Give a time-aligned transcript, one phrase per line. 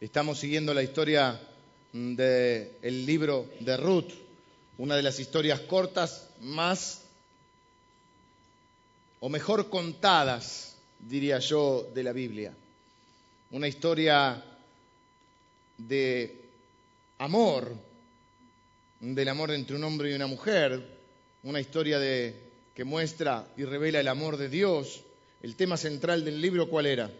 [0.00, 1.38] Estamos siguiendo la historia
[1.92, 4.10] del libro de Ruth,
[4.78, 7.02] una de las historias cortas más
[9.20, 12.54] o mejor contadas, diría yo, de la Biblia.
[13.50, 14.42] Una historia
[15.76, 16.34] de
[17.18, 17.76] amor,
[19.00, 20.82] del amor entre un hombre y una mujer,
[21.42, 22.34] una historia de,
[22.74, 25.02] que muestra y revela el amor de Dios.
[25.42, 27.10] El tema central del libro, ¿cuál era?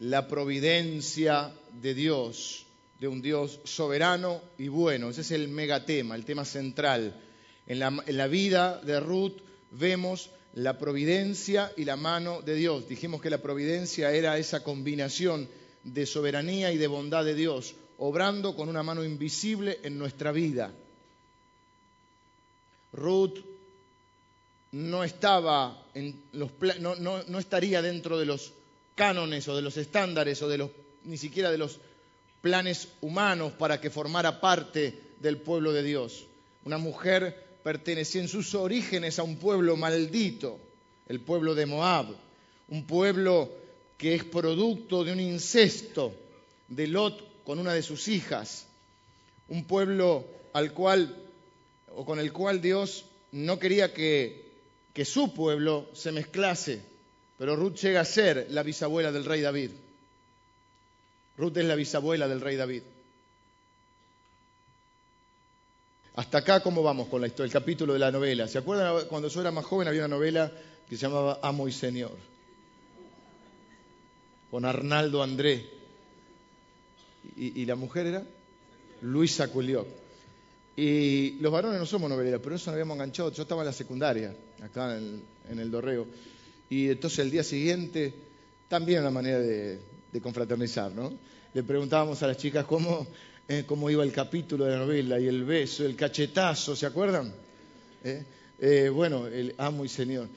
[0.00, 2.66] La providencia de Dios,
[2.98, 5.10] de un Dios soberano y bueno.
[5.10, 7.20] Ese es el megatema, el tema central.
[7.66, 9.38] En la, vida de Ruth
[9.70, 12.88] vemos la providencia y la mano de Dios.
[12.88, 15.48] Dijimos que la providencia era esa combinación
[15.84, 20.72] de soberanía y de bondad de Dios, obrando con una mano invisible en nuestra vida.
[22.92, 23.38] Ruth
[24.72, 28.52] no estaba en los no, no estaría dentro de los
[28.94, 30.70] cánones o de los estándares o de los,
[31.04, 31.78] ni siquiera de los
[32.40, 36.26] planes humanos para que formara parte del pueblo de Dios.
[36.64, 40.58] Una mujer pertenecía en sus orígenes a un pueblo maldito,
[41.08, 42.06] el pueblo de Moab,
[42.68, 43.50] un pueblo
[43.96, 46.14] que es producto de un incesto
[46.68, 48.66] de Lot con una de sus hijas,
[49.48, 51.14] un pueblo al cual
[51.96, 54.44] o con el cual Dios no quería que,
[54.92, 56.93] que su pueblo se mezclase
[57.38, 59.70] pero Ruth llega a ser la bisabuela del rey David.
[61.36, 62.82] Ruth es la bisabuela del rey David.
[66.16, 67.46] Hasta acá, ¿cómo vamos con la historia?
[67.46, 68.46] El capítulo de la novela.
[68.46, 70.52] ¿Se acuerdan cuando yo era más joven había una novela
[70.88, 72.16] que se llamaba Amo y Señor?
[74.48, 75.68] Con Arnaldo André.
[77.36, 78.22] ¿Y, la mujer era?
[79.00, 79.88] Luisa Culiot.
[80.76, 83.32] Y los varones no somos noveleros, pero eso nos habíamos enganchado.
[83.32, 86.06] Yo estaba en la secundaria, acá en el Dorrego.
[86.74, 88.12] Y entonces el día siguiente,
[88.66, 89.78] también una manera de,
[90.20, 91.12] confraternizar, ¿no?
[91.52, 93.06] Le preguntábamos a las chicas cómo,
[93.46, 97.32] eh, cómo iba el capítulo de la novela y el beso, el cachetazo, ¿se acuerdan?
[98.02, 98.24] ¿Eh?
[98.58, 100.28] Eh, bueno, el amo y señor.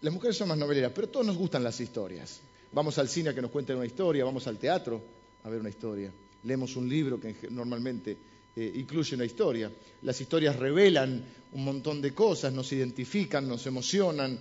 [0.00, 2.40] las mujeres son más noveleras, pero todos nos gustan las historias.
[2.72, 5.00] Vamos al cine a que nos cuenten una historia, vamos al teatro
[5.44, 6.10] a ver una historia.
[6.42, 8.16] Leemos un libro que normalmente
[8.56, 9.70] incluye una historia.
[10.02, 11.22] Las historias revelan
[11.52, 14.36] un montón de cosas, nos identifican, nos emocionan,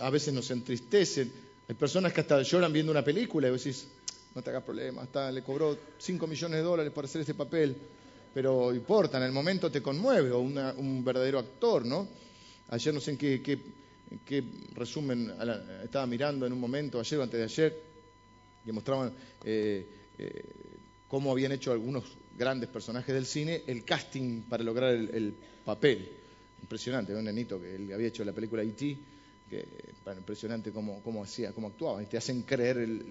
[0.00, 1.32] a veces nos entristecen.
[1.68, 3.86] Hay personas que hasta lloran viendo una película y vos decís,
[4.34, 7.76] no te hagas problema, hasta le cobró 5 millones de dólares por hacer este papel,
[8.32, 12.08] pero importa, en el momento te conmueve, o un verdadero actor, ¿no?
[12.70, 14.44] Ayer no sé en qué,
[14.74, 15.32] resumen
[15.82, 17.80] estaba mirando en un momento, ayer o antes de ayer,
[18.64, 19.12] que mostraban
[19.44, 19.86] eh,
[20.18, 20.42] eh,
[21.08, 22.04] cómo habían hecho algunos
[22.36, 25.34] grandes personajes del cine el casting para lograr el,
[25.64, 26.08] papel.
[26.62, 28.96] Impresionante, un nenito que él había hecho la película E.T.,
[29.48, 29.66] que
[30.16, 33.04] impresionante cómo, cómo, hacía, cómo actuaba, y te hacen creer el,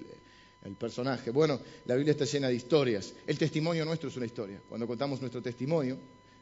[0.78, 1.32] personaje.
[1.32, 3.14] Bueno, la Biblia está llena de historias.
[3.26, 4.62] El testimonio nuestro es una historia.
[4.68, 5.98] Cuando contamos nuestro testimonio,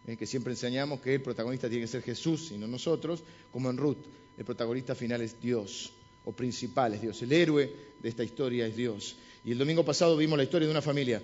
[0.07, 3.69] eh, que siempre enseñamos que el protagonista tiene que ser Jesús y no nosotros, como
[3.69, 3.99] en Ruth,
[4.35, 5.91] el protagonista final es Dios,
[6.23, 7.21] o principal es Dios.
[7.21, 9.15] El héroe de esta historia es Dios.
[9.43, 11.21] Y el domingo pasado vimos la historia de una familia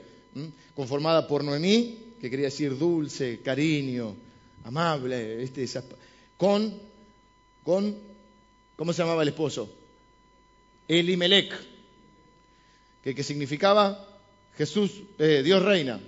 [0.75, 4.15] conformada por Noemí, que quería decir dulce, cariño,
[4.63, 5.65] amable, este,
[6.38, 6.71] con,
[7.63, 8.10] con
[8.75, 9.69] ¿Cómo se llamaba el esposo?
[10.87, 11.53] Elimelech,
[13.03, 14.07] que, que significaba
[14.57, 15.99] Jesús, eh, Dios reina,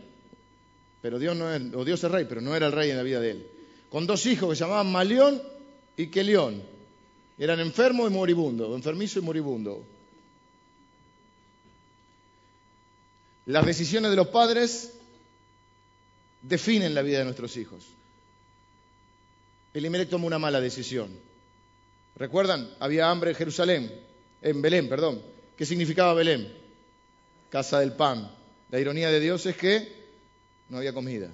[1.01, 3.03] pero Dios no es, o Dios es rey, pero no era el rey en la
[3.03, 3.47] vida de él.
[3.89, 5.41] Con dos hijos que se llamaban Malión
[5.97, 6.61] y Kelión.
[7.37, 9.85] Eran enfermo y moribundo, enfermizo y moribundo.
[13.45, 14.93] Las decisiones de los padres
[16.41, 17.85] definen la vida de nuestros hijos.
[19.73, 21.09] Elimelech tomó una mala decisión.
[22.15, 22.69] ¿Recuerdan?
[22.79, 23.91] Había hambre en Jerusalén,
[24.41, 25.21] en Belén, perdón.
[25.55, 26.53] ¿Qué significaba Belén?
[27.49, 28.31] Casa del pan.
[28.69, 30.03] La ironía de Dios es que
[30.69, 31.31] no había comida.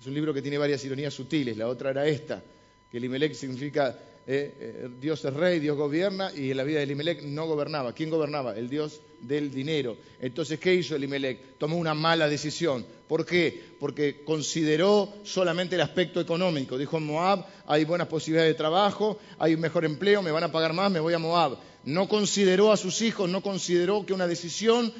[0.00, 1.56] Es un libro que tiene varias ironías sutiles.
[1.56, 2.42] La otra era esta,
[2.90, 3.98] que Elimelech significa
[4.28, 7.92] eh, eh, Dios es rey, Dios gobierna, y en la vida de Elimelech no gobernaba.
[7.92, 8.56] ¿Quién gobernaba?
[8.56, 9.96] El Dios del dinero.
[10.20, 11.56] Entonces, ¿qué hizo Elimelech?
[11.58, 12.84] Tomó una mala decisión.
[13.06, 13.62] ¿Por qué?
[13.78, 16.76] Porque consideró solamente el aspecto económico.
[16.76, 20.52] Dijo, en Moab hay buenas posibilidades de trabajo, hay un mejor empleo, me van a
[20.52, 21.58] pagar más, me voy a Moab.
[21.84, 24.92] No consideró a sus hijos, no consideró que una decisión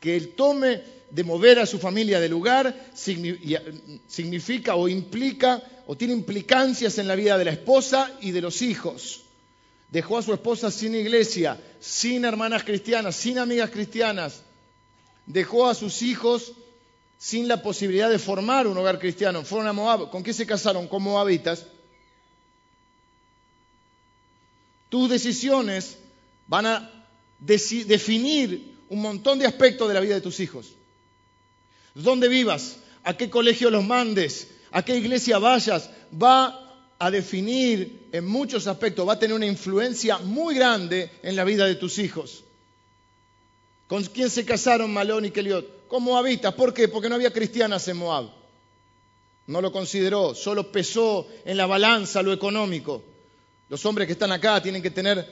[0.00, 6.14] que él tome de mover a su familia de lugar significa o implica o tiene
[6.14, 9.22] implicancias en la vida de la esposa y de los hijos.
[9.90, 14.42] Dejó a su esposa sin iglesia, sin hermanas cristianas, sin amigas cristianas.
[15.26, 16.52] Dejó a sus hijos
[17.18, 19.44] sin la posibilidad de formar un hogar cristiano.
[19.44, 20.10] Fueron a Moab.
[20.10, 20.86] ¿Con qué se casaron?
[20.86, 21.66] Con moabitas.
[24.88, 25.98] Tus decisiones
[26.46, 27.06] van a
[27.40, 30.74] definir un montón de aspectos de la vida de tus hijos.
[31.94, 35.90] Dónde vivas, a qué colegio los mandes, a qué iglesia vayas,
[36.20, 41.44] va a definir en muchos aspectos, va a tener una influencia muy grande en la
[41.44, 42.44] vida de tus hijos.
[43.86, 45.88] ¿Con quién se casaron Malón y Keliot?
[45.88, 46.54] Con moabitas.
[46.54, 46.86] ¿Por qué?
[46.86, 48.30] Porque no había cristianas en Moab.
[49.48, 53.02] No lo consideró, solo pesó en la balanza lo económico.
[53.68, 55.26] Los hombres que están acá tienen que tener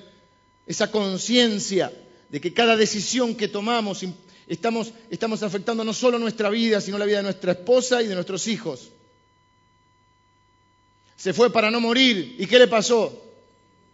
[0.67, 1.93] esa conciencia
[2.29, 4.03] de que cada decisión que tomamos
[4.49, 8.15] estamos, estamos afectando no solo nuestra vida, sino la vida de nuestra esposa y de
[8.15, 8.91] nuestros hijos.
[11.17, 12.37] Se fue para no morir.
[12.39, 13.25] ¿Y qué le pasó?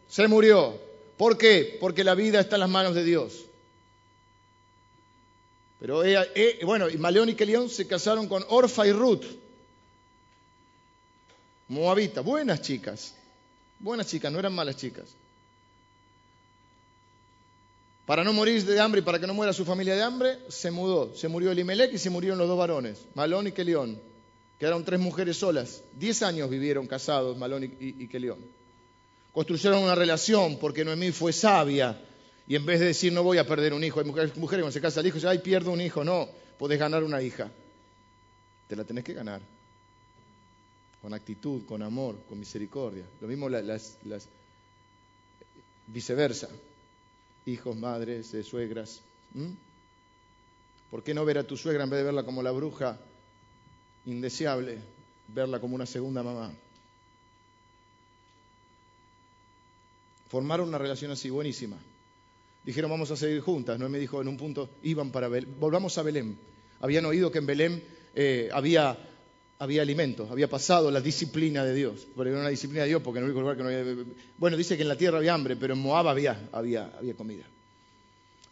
[0.08, 0.78] Se murió.
[1.16, 1.76] ¿Por qué?
[1.80, 3.44] Porque la vida está en las manos de Dios.
[5.80, 9.24] Pero ella, eh, bueno, y Maleón y Kelión se casaron con Orfa y Ruth.
[11.68, 13.14] Moabita, buenas chicas.
[13.78, 15.06] Buenas chicas, no eran malas chicas.
[18.06, 20.70] Para no morir de hambre y para que no muera su familia de hambre, se
[20.70, 21.14] mudó.
[21.16, 23.98] Se murió Elimelech y se murieron los dos varones, Malón y Kelión.
[24.58, 25.82] Quedaron tres mujeres solas.
[25.98, 28.38] Diez años vivieron casados Malón y, y, Kelión.
[29.32, 31.98] Construyeron una relación porque Noemí fue sabia.
[32.46, 34.72] Y en vez de decir no voy a perder un hijo, hay mujeres, mujeres cuando
[34.72, 36.04] se casa el hijo, dicen, ay, pierdo un hijo.
[36.04, 36.28] No,
[36.58, 37.50] podés ganar una hija.
[38.68, 39.40] Te la tenés que ganar.
[41.00, 43.04] Con actitud, con amor, con misericordia.
[43.22, 43.96] Lo mismo las
[45.86, 46.48] viceversa
[47.46, 49.00] hijos, madres, suegras.
[50.91, 52.99] ¿Por qué no ver a tu suegra en vez de verla como la bruja
[54.06, 54.79] indeseable,
[55.29, 56.52] verla como una segunda mamá?
[60.29, 61.76] Formaron una relación así, buenísima.
[62.64, 63.79] Dijeron, vamos a seguir juntas.
[63.79, 65.55] No me dijo en un punto, iban para Belén.
[65.61, 66.38] Volvamos a Belén.
[66.81, 68.97] Habían oído que en Belén eh, había
[69.64, 72.06] había alimentos, había pasado la disciplina de Dios.
[72.16, 74.05] Pero era una disciplina de Dios porque en el único lugar que no había.
[74.38, 77.44] Bueno, dice que en la tierra había hambre, pero en Moab había, había, había comida.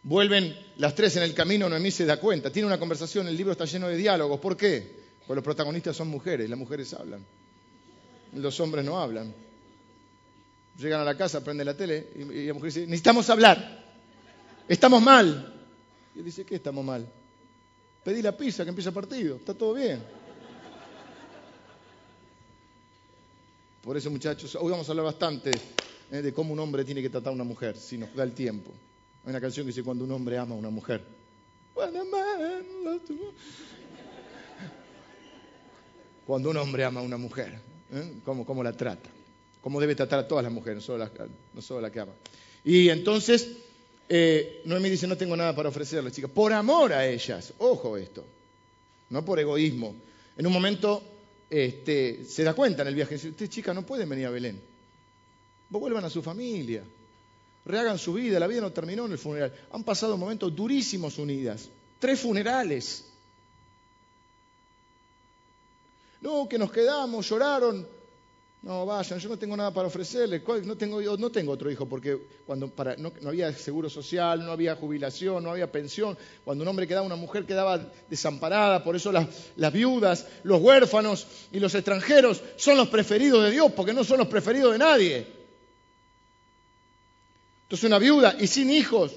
[0.03, 2.51] Vuelven las tres en el camino, Noemí se da cuenta.
[2.51, 4.41] Tiene una conversación, el libro está lleno de diálogos.
[4.41, 5.03] ¿Por qué?
[5.21, 7.25] Porque los protagonistas son mujeres, las mujeres hablan.
[8.35, 9.33] Los hombres no hablan.
[10.79, 13.85] Llegan a la casa, prenden la tele y, la mujer dice: Necesitamos hablar.
[14.67, 15.55] Estamos mal.
[16.15, 17.07] Y él dice: ¿Qué estamos mal?
[18.03, 19.37] Pedí la pizza que empieza partido.
[19.37, 20.03] Está todo bien.
[23.83, 25.51] Por eso, muchachos, hoy vamos a hablar bastante
[26.13, 28.33] eh, de cómo un hombre tiene que tratar a una mujer, si nos da el
[28.33, 28.71] tiempo.
[29.25, 31.05] Hay una canción que dice cuando un hombre ama a una mujer.
[36.25, 37.59] Cuando un hombre ama a una mujer,
[37.93, 38.13] ¿eh?
[38.25, 39.11] ¿Cómo, la trata?
[39.61, 40.99] ¿Cómo debe tratar a todas las mujeres, no solo
[41.81, 42.13] las, que ama?
[42.63, 43.49] Y entonces,
[44.09, 46.31] eh, Noemí dice, no tengo nada para ofrecerles, chicas.
[46.31, 48.25] Por amor a ellas, ojo esto,
[49.11, 49.97] no por egoísmo.
[50.37, 51.12] En un momento
[51.53, 54.59] este, se da cuenta en el viaje, dice, ustedes chicas no pueden venir a Belén.
[55.69, 56.83] Vuelvan a su familia,
[57.67, 59.55] rehagan su vida, la vida no terminó en el funeral.
[59.71, 61.69] Han pasado momentos durísimos unidas,
[61.99, 63.05] tres funerales.
[66.23, 67.87] No, que nos quedamos, lloraron,
[68.63, 70.41] no, vayan, yo no tengo nada para ofrecerles.
[70.65, 71.01] No tengo,
[71.51, 72.17] otro hijo, porque
[72.47, 76.17] cuando no, había seguro social, no había jubilación, no había pensión.
[76.45, 78.85] Cuando un hombre quedaba, una mujer quedaba desamparada.
[78.85, 83.93] Por eso las, viudas, los huérfanos y los extranjeros son los preferidos de Dios, porque
[83.93, 85.27] no son los preferidos de nadie.
[87.65, 89.13] Entonces una viuda y sin hijos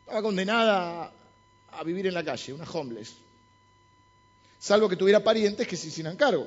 [0.00, 3.14] estaba condenada a, a vivir en la calle, una homeless.
[4.58, 6.46] Salvo que tuviera parientes que se hicieran cargo.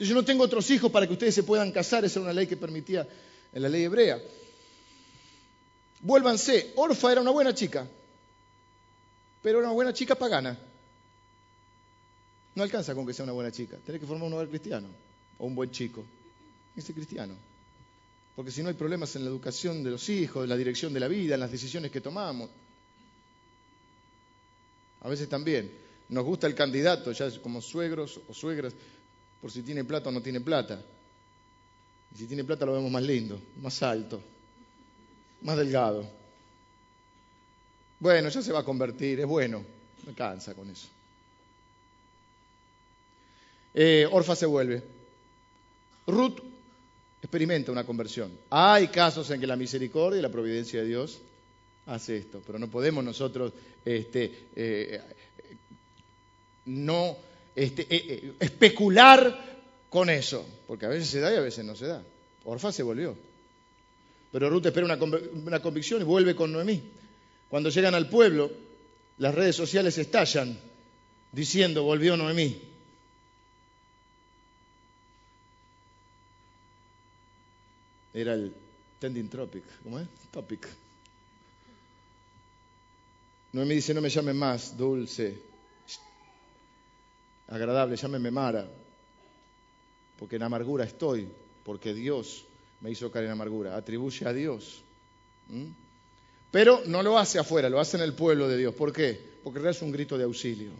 [0.00, 2.32] Entonces yo no tengo otros hijos para que ustedes se puedan casar, esa era una
[2.32, 3.06] ley que permitía
[3.52, 4.18] en la ley hebrea.
[6.00, 7.86] Vuélvanse, Orfa era una buena chica,
[9.42, 10.58] pero era una buena chica pagana.
[12.54, 14.88] No alcanza con que sea una buena chica, tenés que formar un hogar cristiano
[15.36, 16.02] o un buen chico.
[16.74, 17.34] Ese cristiano.
[18.34, 21.00] Porque si no hay problemas en la educación de los hijos, en la dirección de
[21.00, 22.48] la vida, en las decisiones que tomamos.
[25.02, 25.70] A veces también
[26.08, 28.72] nos gusta el candidato, ya como suegros o suegras,
[29.40, 30.82] por si tiene plata o no tiene plata.
[32.14, 34.20] Y si tiene plata lo vemos más lindo, más alto,
[35.42, 36.08] más delgado.
[37.98, 39.64] Bueno, ya se va a convertir, es bueno,
[40.06, 40.88] me cansa con eso.
[43.74, 44.82] Eh, Orfa se vuelve.
[46.06, 46.38] Ruth
[47.22, 48.32] experimenta una conversión.
[48.50, 51.20] Hay casos en que la misericordia y la providencia de Dios
[51.86, 53.52] hace esto, pero no podemos nosotros
[53.84, 55.00] este, eh,
[56.66, 57.16] no
[57.60, 61.76] este, eh, eh, especular con eso, porque a veces se da y a veces no
[61.76, 62.02] se da.
[62.44, 63.14] Orfa se volvió.
[64.32, 66.82] Pero Ruth espera una, una convicción y vuelve con Noemí.
[67.50, 68.50] Cuando llegan al pueblo,
[69.18, 70.58] las redes sociales estallan
[71.32, 72.62] diciendo, volvió Noemí.
[78.14, 78.54] Era el
[79.00, 80.08] trending topic, ¿cómo es?
[80.30, 80.66] Topic.
[83.52, 85.49] Noemí dice, no me llame más dulce,
[87.50, 88.66] agradable, llámeme Mara,
[90.18, 91.28] porque en amargura estoy,
[91.64, 92.44] porque Dios
[92.80, 93.76] me hizo caer en amargura.
[93.76, 94.82] Atribuye a Dios.
[96.50, 98.74] Pero no lo hace afuera, lo hace en el pueblo de Dios.
[98.74, 99.20] ¿Por qué?
[99.44, 100.72] Porque es un grito de auxilio,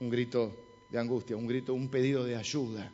[0.00, 0.52] un grito
[0.88, 2.90] de angustia, un grito, un pedido de ayuda.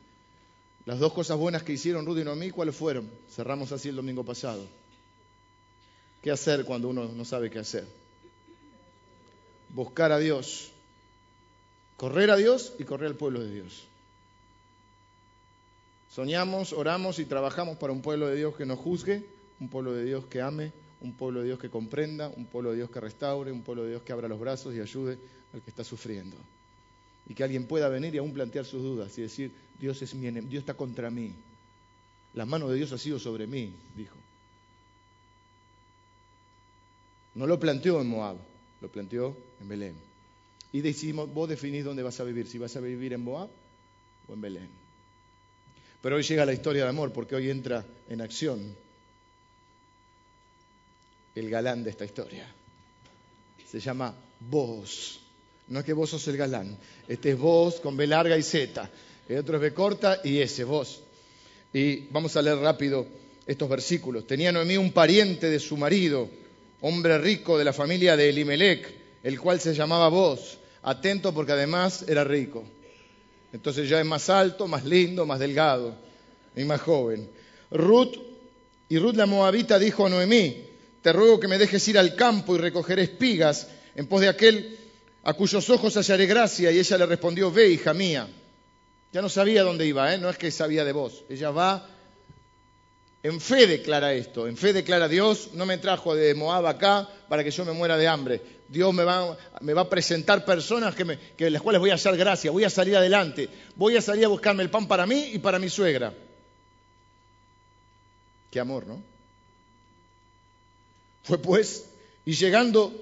[0.85, 3.11] Las dos cosas buenas que hicieron Rudy y Noemí, ¿cuáles fueron?
[3.31, 4.65] Cerramos así el domingo pasado.
[6.23, 7.87] ¿Qué hacer cuando uno no sabe qué hacer?
[9.69, 10.71] Buscar a Dios,
[11.97, 13.87] correr a Dios y correr al pueblo de Dios.
[16.11, 19.27] Soñamos, oramos y trabajamos para un pueblo de Dios que nos juzgue,
[19.61, 22.77] un pueblo de Dios que ame, un pueblo de Dios que comprenda, un pueblo de
[22.77, 25.19] Dios que restaure, un pueblo de Dios que abra los brazos y ayude
[25.53, 26.37] al que está sufriendo.
[27.29, 30.31] Y que alguien pueda venir y aún plantear sus dudas y decir, Dios, es mi
[30.31, 31.35] Dios está contra mí.
[32.35, 34.17] La mano de Dios ha sido sobre mí, dijo.
[37.35, 38.37] No lo planteó en Moab,
[38.81, 40.06] lo planteó en Belén.
[40.77, 43.49] Y decimos, vos definís dónde vas a vivir, si vas a vivir en Moab
[44.29, 44.69] o en Belén.
[46.03, 48.77] Pero hoy llega la historia de amor, porque hoy entra en acción
[51.35, 52.47] el galán de esta historia.
[53.67, 55.19] Se llama vos.
[55.69, 56.77] No es que vos sos el galán.
[57.09, 58.91] Este es vos con B larga y Z.
[59.31, 61.01] El otro es B corta y ese, vos.
[61.73, 63.07] Y vamos a leer rápido
[63.47, 64.27] estos versículos.
[64.27, 66.29] Tenía Noemí un pariente de su marido,
[66.83, 70.59] hombre rico de la familia de Elimelech, el cual se llamaba vos.
[70.87, 72.63] Atento porque además era rico.
[73.53, 75.97] Entonces ya es más alto, más lindo, más delgado
[76.55, 77.29] y más joven.
[77.73, 78.15] Ruth,
[78.89, 80.65] y Ruth la Moabita dijo a Noemí,
[81.03, 83.67] te ruego que me dejes ir al campo y recoger espigas
[83.97, 84.79] en pos de aquel
[85.25, 86.71] a cuyos ojos hallaré gracia.
[86.71, 88.29] Y ella le respondió, ve, hija mía.
[89.13, 90.19] Ya no sabía dónde iba, ¿eh?
[90.19, 91.25] no es que sabía de vos.
[91.29, 91.89] Ella va,
[93.27, 97.43] en fe declara esto, en fe declara Dios, no me trajo de Moab acá para
[97.43, 98.41] que yo me muera de hambre.
[98.69, 102.17] Dios me va, me va a presentar personas que, me, las cuales voy a hallar
[102.17, 105.41] gracia, voy a salir adelante, voy a salir a buscarme el pan para mí y
[105.41, 106.15] para mi suegra.
[108.53, 109.03] Qué amor, ¿no?
[111.25, 111.87] Fue pues,
[112.25, 112.93] y llegando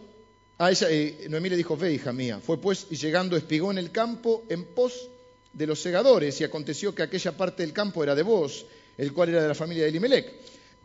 [0.57, 3.77] a ella, eh, Noemí le dijo, ve hija mía, fue pues, y llegando espigó en
[3.77, 5.11] el campo en pos
[5.53, 8.65] de los segadores, y aconteció que aquella parte del campo era de vos,
[8.97, 10.33] el cual era de la familia de Elimelech.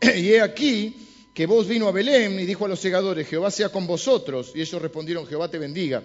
[0.16, 3.68] y he aquí que vos vino a Belén y dijo a los segadores, Jehová sea
[3.70, 4.52] con vosotros.
[4.54, 6.02] Y ellos respondieron, Jehová te bendiga.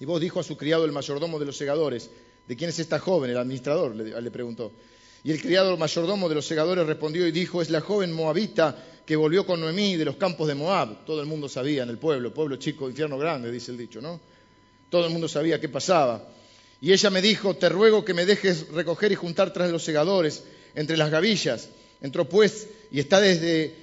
[0.00, 2.10] Y vos dijo a su criado, el mayordomo de los segadores,
[2.46, 3.30] ¿de quién es esta joven?
[3.30, 4.72] El administrador le, preguntó.
[5.22, 8.76] Y el criado mayordomo de los segadores respondió y dijo, es la joven moabita
[9.06, 11.04] que volvió con Noemí de los campos de Moab.
[11.04, 14.20] Todo el mundo sabía en el pueblo, pueblo chico, infierno grande, dice el dicho, ¿no?
[14.90, 16.28] Todo el mundo sabía qué pasaba.
[16.80, 20.44] Y ella me dijo, te ruego que me dejes recoger y juntar tras los segadores
[20.74, 21.68] entre las gavillas.
[22.00, 23.74] Entró pues y está desde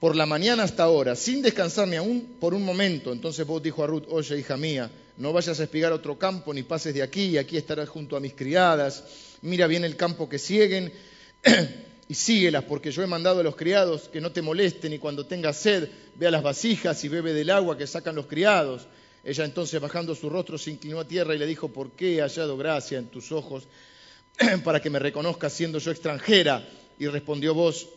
[0.00, 3.12] por la mañana hasta ahora, sin descansar ni aún por un momento.
[3.12, 6.62] Entonces vos dijo a Ruth, oye, hija mía, no vayas a espigar otro campo, ni
[6.62, 9.04] pases de aquí, y aquí estarás junto a mis criadas.
[9.42, 10.92] Mira bien el campo que siguen
[12.08, 15.26] y síguelas, porque yo he mandado a los criados que no te molesten, y cuando
[15.26, 18.86] tengas sed, ve a las vasijas y bebe del agua que sacan los criados.
[19.24, 22.20] Ella entonces, bajando su rostro, se inclinó a tierra y le dijo, ¿por qué he
[22.20, 23.64] hallado gracia en tus ojos
[24.64, 26.66] para que me reconozcas siendo yo extranjera?
[26.98, 27.88] Y respondió vos,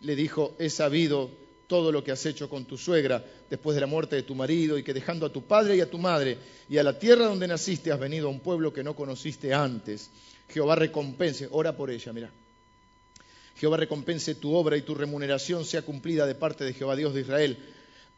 [0.00, 1.30] le dijo, he sabido
[1.66, 4.76] todo lo que has hecho con tu suegra después de la muerte de tu marido
[4.76, 6.36] y que dejando a tu padre y a tu madre
[6.68, 10.10] y a la tierra donde naciste has venido a un pueblo que no conociste antes.
[10.48, 12.30] Jehová recompense, ora por ella, mira.
[13.56, 17.20] Jehová recompense tu obra y tu remuneración sea cumplida de parte de Jehová Dios de
[17.22, 17.56] Israel,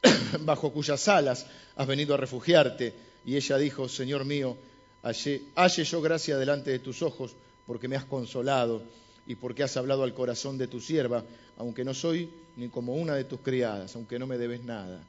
[0.41, 2.93] bajo cuyas alas has venido a refugiarte.
[3.25, 4.57] Y ella dijo, Señor mío,
[5.03, 8.83] halle yo gracia delante de tus ojos, porque me has consolado
[9.27, 11.25] y porque has hablado al corazón de tu sierva,
[11.57, 15.03] aunque no soy ni como una de tus criadas, aunque no me debes nada.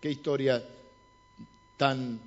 [0.00, 0.64] Qué historia
[1.76, 2.20] tan,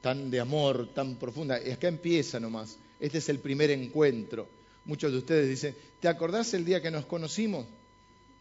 [0.00, 1.60] tan de amor, tan profunda.
[1.62, 2.76] Y acá empieza nomás.
[3.00, 4.46] Este es el primer encuentro.
[4.84, 7.66] Muchos de ustedes dicen, ¿te acordás el día que nos conocimos?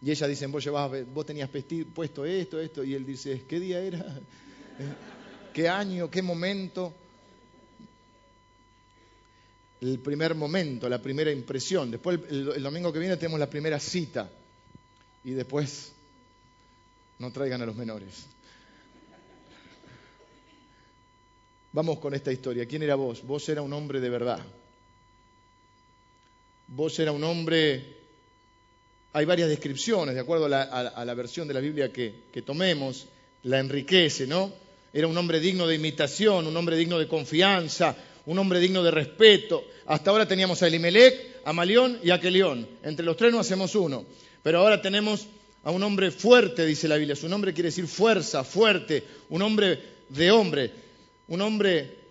[0.02, 0.68] Y ella dice, vos,
[1.14, 1.50] vos tenías
[1.94, 4.06] puesto esto, esto, y él dice, ¿qué día era?
[5.54, 6.12] ¿Qué año?
[6.12, 6.94] ¿Qué momento?
[9.82, 11.92] El primer momento, la primera impresión.
[11.92, 14.30] Después, el, domingo que viene, tenemos la primera cita.
[15.24, 15.92] Y después,
[17.20, 18.26] no traigan a los menores.
[21.74, 22.66] Vamos con esta historia.
[22.66, 23.26] ¿Quién era vos?
[23.26, 24.40] Vos era un hombre de verdad.
[26.68, 27.96] Vos era un hombre...
[29.14, 30.50] Hay varias descripciones, de acuerdo a
[31.06, 33.08] la, versión de la Biblia que, que tomemos,
[33.44, 34.52] la enriquece, ¿no?
[34.92, 38.92] Era un hombre digno de imitación, un hombre digno de confianza, un hombre digno de
[38.92, 39.64] respeto.
[39.86, 42.68] Hasta ahora teníamos a Elimelech, a Malión y a Kelión.
[42.84, 44.06] Entre los tres no hacemos uno.
[44.44, 45.28] Pero ahora tenemos
[45.64, 47.16] a un hombre fuerte, dice la Biblia.
[47.16, 49.80] Su nombre quiere decir fuerza, fuerte, un hombre
[50.10, 50.72] de hombre,
[51.28, 52.06] un hombre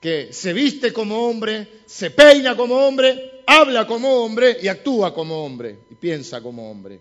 [0.00, 5.44] que se viste como hombre, se peina como hombre, habla como hombre y actúa como
[5.44, 7.00] hombre y piensa como hombre.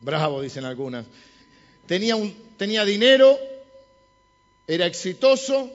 [0.00, 1.06] Bravo, dicen algunas.
[1.86, 3.38] Tenía, dinero,
[4.66, 5.70] era exitoso,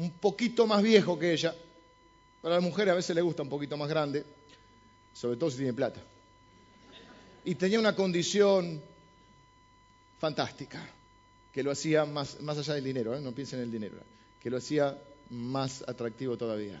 [0.00, 1.54] un poquito más viejo que ella.
[2.40, 4.24] Para la mujer a veces le gusta un poquito más grande,
[5.12, 6.00] sobre todo si tiene plata.
[7.44, 8.80] Y tenía una condición
[10.18, 10.82] fantástica,
[11.52, 13.20] que lo hacía más, más allá del dinero, ¿eh?
[13.20, 13.96] no piensen en el dinero,
[14.42, 14.96] que lo hacía
[15.30, 16.80] más atractivo todavía.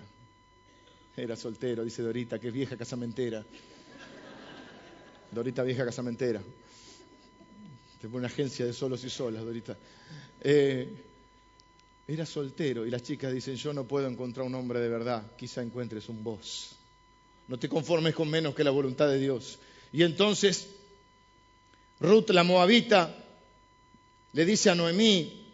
[1.16, 3.44] Era soltero, dice Dorita, que es vieja casamentera.
[5.30, 6.40] Dorita vieja casamentera.
[8.00, 9.76] Tengo una agencia de solos y solas, Dorita.
[10.40, 10.88] Eh,
[12.14, 15.62] era soltero y las chicas dicen, yo no puedo encontrar un hombre de verdad, quizá
[15.62, 16.72] encuentres un vos.
[17.48, 19.58] No te conformes con menos que la voluntad de Dios.
[19.92, 20.68] Y entonces
[22.00, 23.14] Ruth la moabita
[24.32, 25.46] le dice a Noemí,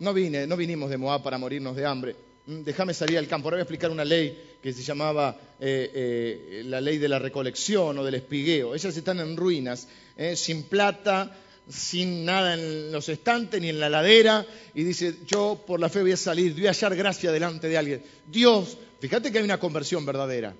[0.00, 2.16] no vine, no vinimos de Moab para morirnos de hambre.
[2.46, 3.46] Mm, déjame salir al campo.
[3.46, 7.18] Ahora voy a explicar una ley que se llamaba eh, eh, la ley de la
[7.18, 8.74] recolección o del espigueo.
[8.74, 11.34] Ellas están en ruinas, eh, sin plata,
[11.68, 14.46] sin nada en los estantes ni en la ladera.
[14.74, 17.78] Y dice, yo por la fe voy a salir, voy a hallar gracia delante de
[17.78, 18.02] alguien.
[18.26, 20.54] Dios, fíjate que hay una conversión verdadera.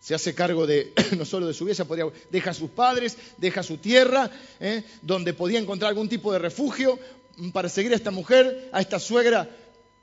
[0.00, 3.62] Se hace cargo de no solo de su vida, podría, deja a sus padres, deja
[3.62, 4.30] su tierra,
[5.02, 6.98] donde podía encontrar algún tipo de refugio
[7.52, 9.48] para seguir a esta mujer, a esta suegra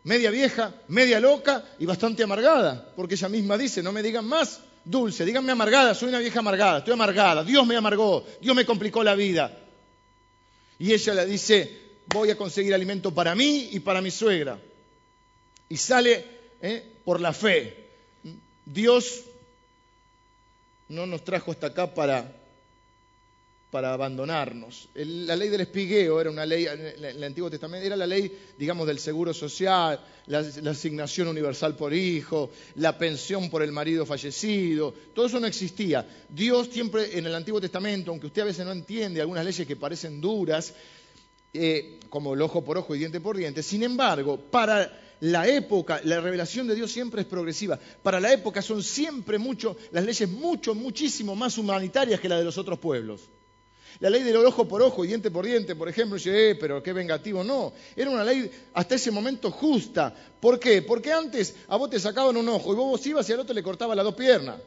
[0.08, 4.62] media vieja, media loca y bastante amargada, porque ella misma dice, no me digan más
[4.86, 9.04] dulce, díganme amargada, soy una vieja amargada, estoy amargada, Dios me amargó, Dios me complicó
[9.04, 9.66] la vida.
[10.79, 14.60] Y ella le dice, voy a conseguir alimento para mí y para mi suegra.
[15.69, 16.25] Y sale
[16.62, 16.84] ¿eh?
[17.03, 17.86] por la fe.
[18.65, 19.24] Dios
[20.89, 22.31] no nos trajo hasta acá para
[23.77, 24.89] para abandonarnos.
[24.96, 28.88] la ley del espigueo era una ley, en el Antiguo Testamento, era la ley, digamos,
[28.88, 35.28] del seguro social, la, asignación universal por hijo, la pensión por el marido fallecido, todo
[35.28, 36.04] eso no existía.
[36.28, 39.75] Dios siempre en el Antiguo Testamento, aunque usted a veces no entiende algunas leyes que
[39.75, 40.73] parecen duras,
[41.54, 46.02] eh, como el ojo por ojo y diente por diente, sin embargo, para la época,
[46.04, 47.80] la revelación de Dios siempre es progresiva.
[48.02, 52.45] Para la época son siempre mucho, las leyes mucho, muchísimo más humanitarias que las de
[52.45, 53.30] los otros pueblos.
[53.99, 56.83] La ley del ojo por ojo y diente por diente, por ejemplo, dice, eh, pero
[56.83, 57.43] qué vengativo.
[57.43, 60.13] No, era una ley hasta ese momento justa.
[60.39, 60.83] ¿Por qué?
[60.83, 63.63] Porque antes a vos te sacaban un ojo y vos ibas y al otro le
[63.63, 64.57] cortaba las dos piernas.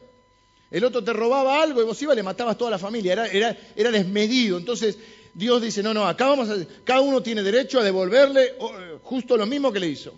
[0.71, 3.27] El otro te robaba algo y vos ibas y le matabas toda la familia.
[3.27, 4.59] Era, desmedido.
[4.59, 4.99] Entonces
[5.33, 6.57] Dios dice, no, no, acá vamos a...
[6.83, 10.13] Cada uno tiene derecho a devolverle oh, justo lo mismo que le hizo.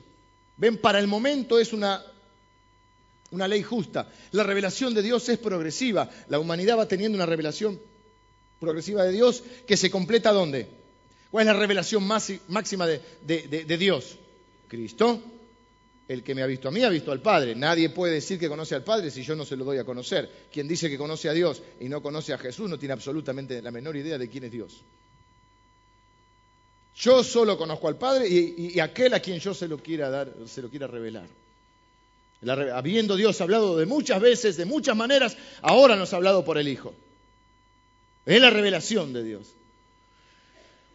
[0.57, 2.03] Ven, para el momento es una,
[3.31, 4.11] una ley justa.
[4.31, 6.09] La revelación de Dios es progresiva.
[6.29, 7.79] La humanidad va teniendo una revelación
[8.62, 10.68] progresiva de Dios que se completa ¿dónde?
[11.31, 14.16] ¿Cuál es la revelación máxima de, de, Dios?
[14.68, 15.20] Cristo.
[16.07, 17.55] El que me ha visto a mí ha visto al Padre.
[17.55, 20.31] Nadie puede decir que conoce al Padre si yo no se lo doy a conocer.
[20.53, 23.70] Quien dice que conoce a Dios y no conoce a Jesús no tiene absolutamente la
[23.70, 24.83] menor idea de quién es Dios.
[26.94, 30.61] Yo solo conozco al Padre y, aquel a quien yo se lo quiera dar, se
[30.61, 31.27] lo quiera revelar.
[32.75, 36.68] habiendo Dios hablado de muchas veces, de muchas maneras, ahora nos ha hablado por el
[36.68, 36.94] Hijo.
[38.25, 39.55] Es la revelación de Dios.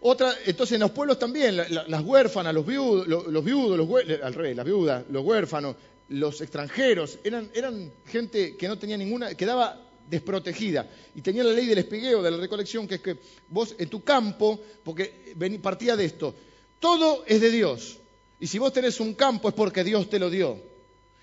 [0.01, 4.55] Otra, entonces en los pueblos también, las huérfanas, los viudos, los, viudos, los, al revés,
[4.55, 5.75] las viudas, los huérfanos,
[6.09, 10.87] los extranjeros, eran, eran gente que no tenía ninguna, quedaba desprotegida.
[11.15, 13.17] Y tenía la ley del espigueo, de la recolección, que es que
[13.49, 16.33] vos en tu campo, porque partía de esto,
[16.79, 17.97] todo es de Dios.
[18.39, 20.59] Y si vos tenés un campo es porque Dios te lo dio.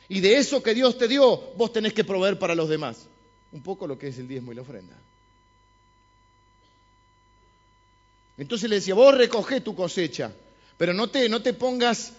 [0.09, 3.07] Y de eso que Dios te dio, vos tenés que proveer para los demás.
[3.53, 4.99] Un poco lo que es el diezmo y la ofrenda.
[8.37, 10.33] Entonces le decía, vos recoge tu cosecha,
[10.77, 12.13] pero no te, no te pongas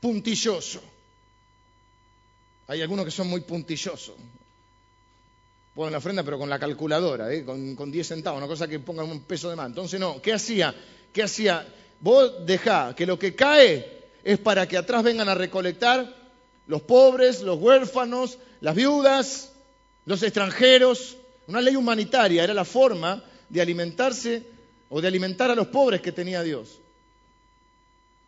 [0.00, 0.80] puntilloso.
[2.68, 4.14] Hay algunos que son muy puntillosos.
[5.74, 7.44] Ponen la ofrenda, pero con la calculadora, ¿eh?
[7.44, 9.66] con, con 10 centavos, una cosa que pongan un peso de más.
[9.66, 10.74] Entonces, no, ¿qué hacía?
[11.12, 11.66] ¿Qué hacía?
[12.00, 16.14] Vos dejá que lo que cae es para que atrás vengan a recolectar
[16.66, 19.52] los pobres, los huérfanos, las viudas,
[20.06, 21.16] los extranjeros.
[21.46, 24.44] Una ley humanitaria era la forma de alimentarse
[24.90, 26.80] o de alimentar a los pobres que tenía Dios.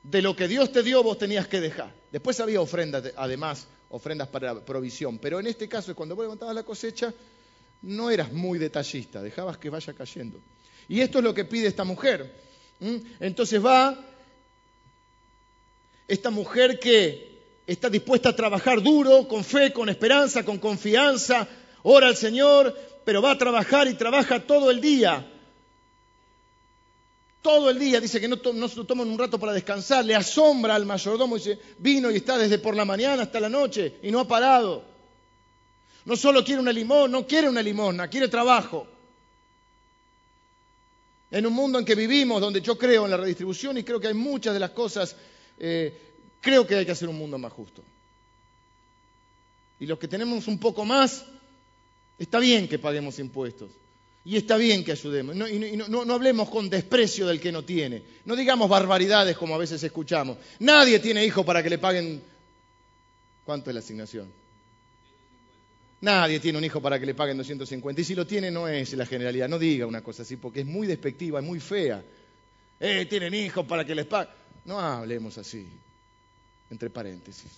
[0.03, 1.92] De lo que Dios te dio vos tenías que dejar.
[2.11, 5.18] Después había ofrendas, además, ofrendas para provisión.
[5.18, 7.12] Pero en este caso, cuando vos levantabas la cosecha,
[7.83, 10.40] no eras muy detallista, dejabas que vaya cayendo.
[10.88, 12.33] Y esto es lo que pide esta mujer.
[13.20, 13.98] Entonces va
[16.07, 21.48] esta mujer que está dispuesta a trabajar duro, con fe, con esperanza, con confianza,
[21.83, 25.31] ora al Señor, pero va a trabajar y trabaja todo el día
[27.42, 30.76] Todo el día dice que no, no se toman un rato para descansar, le asombra
[30.76, 34.20] al mayordomo, dice, vino y está desde por la mañana hasta la noche y no
[34.20, 34.85] ha parado.
[36.05, 38.87] No solo quiere una limón, no quiere una limosna, quiere trabajo.
[41.33, 44.07] En un mundo en que vivimos, donde yo creo en la redistribución y creo que
[44.07, 45.16] hay muchas de las cosas,
[45.59, 47.83] eh, creo que hay que hacer un mundo más justo.
[49.81, 51.24] Y los que tenemos un poco más,
[52.18, 53.70] está bien que paguemos impuestos.
[54.24, 55.35] Y está bien que ayudemos.
[55.35, 58.02] No, hablemos con desprecio del que no tiene.
[58.24, 60.38] No digamos barbaridades como a veces escuchamos.
[60.61, 62.22] Nadie tiene hijo para que le paguen.
[63.44, 64.30] ¿Cuánto es la asignación?
[66.02, 68.00] Nadie tiene un hijo para que le paguen 250.
[68.00, 69.48] Y si lo tiene, no es la generalidad.
[69.48, 72.02] No diga una cosa así, porque es muy despectiva, es muy fea.
[72.78, 74.35] Eh, tienen hijos para que les paguen.
[74.64, 75.66] No hablemos así,
[76.70, 77.50] entre paréntesis.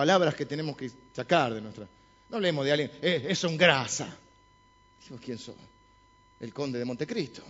[0.00, 1.86] Palabras que tenemos que sacar de nuestra.
[2.30, 4.16] No hablemos de alguien, eh, es un grasa.
[5.22, 5.56] ¿quién soy?
[6.40, 7.42] El conde de Montecristo.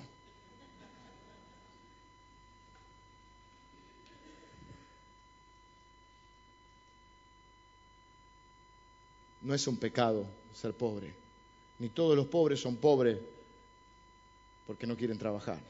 [9.43, 11.15] No es un pecado ser pobre.
[11.79, 13.17] Ni todos los pobres son pobres
[14.67, 15.61] porque no quieren trabajar.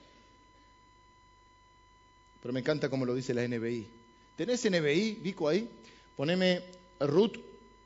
[2.41, 3.87] Pero me encanta como lo dice la NBI.
[4.35, 5.69] ¿Tenés NBI, Vico, ahí?
[6.21, 6.61] Poneme
[7.01, 7.39] Ruth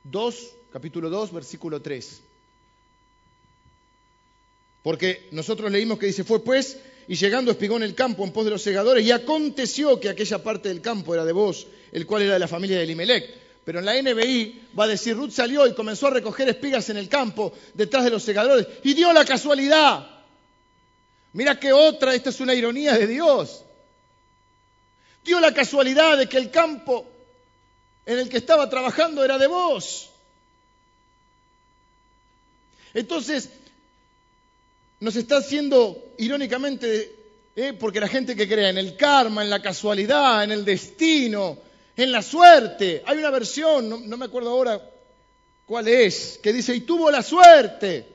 [0.02, 2.20] 2, capítulo 2, versículo 3.
[4.82, 8.44] Porque nosotros leímos que dice, fue pues, y llegando espigó en el campo en pos
[8.44, 12.22] de los segadores, y aconteció que aquella parte del campo era de vos, el cual
[12.22, 13.24] era de la familia de Limelec.
[13.64, 16.96] Pero en la NBI va a decir, Ruth salió y comenzó a recoger espigas en
[16.96, 20.10] el campo detrás de los segadores y dio la casualidad.
[21.34, 23.62] Mira qué otra, esta es una ironía de Dios.
[25.22, 27.13] Dio la casualidad de que el campo
[28.06, 30.10] en el que estaba trabajando era de vos.
[32.92, 33.50] Entonces,
[35.00, 37.14] nos está haciendo irónicamente,
[37.56, 37.72] ¿eh?
[37.72, 41.58] porque la gente que cree en el karma, en la casualidad, en el destino,
[41.96, 43.02] en la suerte.
[43.06, 44.80] Hay una versión, no, me acuerdo ahora
[45.66, 48.06] cuál es, que dice, y tuvo la suerte.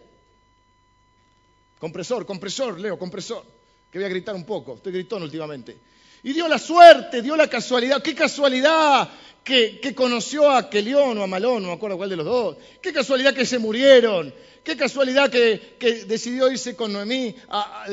[1.79, 3.43] Compresor, compresor, Leo, compresor,
[3.91, 5.77] que voy a gritar un poco, estoy gritón últimamente.
[6.23, 8.01] Y dio la suerte, dio la casualidad.
[8.01, 9.09] ¿Qué casualidad
[9.43, 12.57] que, conoció a Kelión o a Malón, no me acuerdo cuál de los dos?
[12.81, 14.33] ¿Qué casualidad que se murieron?
[14.63, 17.85] ¿Qué casualidad que, decidió irse con Noemí, a,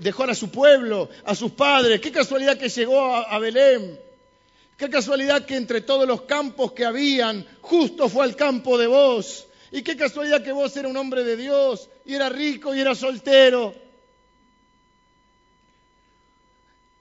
[0.00, 2.00] dejó a su pueblo, a sus padres?
[2.00, 3.98] ¿Qué casualidad que llegó a, a Belén?
[4.76, 9.46] Qué casualidad que entre todos los campos que habían, justo fue al campo de vos.
[9.70, 12.94] Y qué casualidad que vos eras un hombre de Dios y era rico y era
[12.94, 13.83] soltero.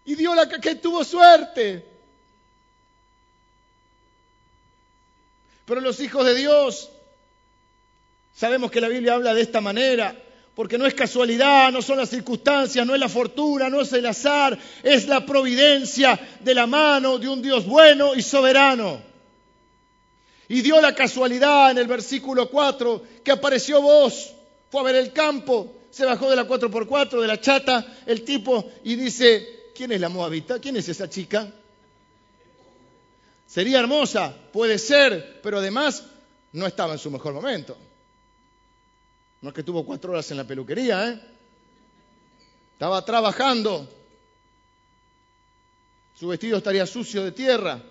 [0.06, 1.86] Y dio la que tuvo suerte.
[5.66, 6.90] Pero los hijos de Dios,
[8.36, 10.16] sabemos que la Biblia habla de esta manera
[10.56, 14.06] porque no es casualidad, no son las circunstancias, no es la fortuna, no es el
[14.06, 19.02] azar, es la providencia de la mano de un Dios bueno y soberano.
[20.48, 24.34] Y dio la casualidad en el versículo 4 que apareció vos,
[24.70, 28.70] fue a ver el campo, se bajó de la 4x4, de la chata, el tipo,
[28.84, 30.60] y dice, ¿quién es la moabita?
[30.60, 31.52] ¿Quién es esa chica?
[33.48, 36.04] Sería hermosa, puede ser, pero además
[36.54, 37.78] no estaba en su mejor momento.
[39.42, 41.22] No es que tuvo cuatro horas en la peluquería, ¿eh?
[42.74, 43.88] Estaba trabajando.
[46.16, 47.82] Su vestido estaría sucio de tierra.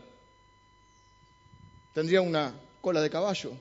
[1.92, 3.52] Tendría una cola de caballo.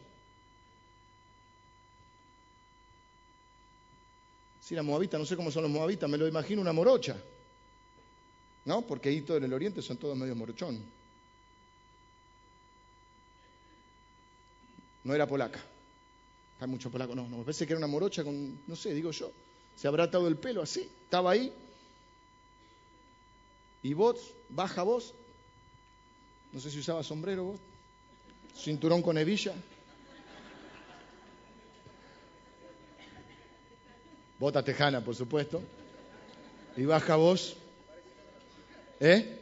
[4.62, 7.18] Si era moabita, no sé cómo son los moabitas, me lo imagino una morocha.
[8.66, 8.82] ¿No?
[8.82, 10.80] Porque ahí todo en el oriente son todos medio morochón.
[15.04, 15.60] No era polaca.
[16.60, 17.16] Hay mucho polaco.
[17.16, 19.32] No, no, me parece que era una morocha con, no sé, digo yo.
[19.76, 20.82] Se habrá atado el pelo así.
[20.82, 21.52] Estaba ahí.
[23.82, 25.16] Y vos, baja vos.
[26.52, 27.60] No sé si usaba sombrero vos.
[28.56, 29.56] Cinturón con hebilla.
[34.38, 35.64] Bota tejana, por supuesto.
[36.78, 37.58] Y baja vos.
[39.02, 39.40] ¿Eh?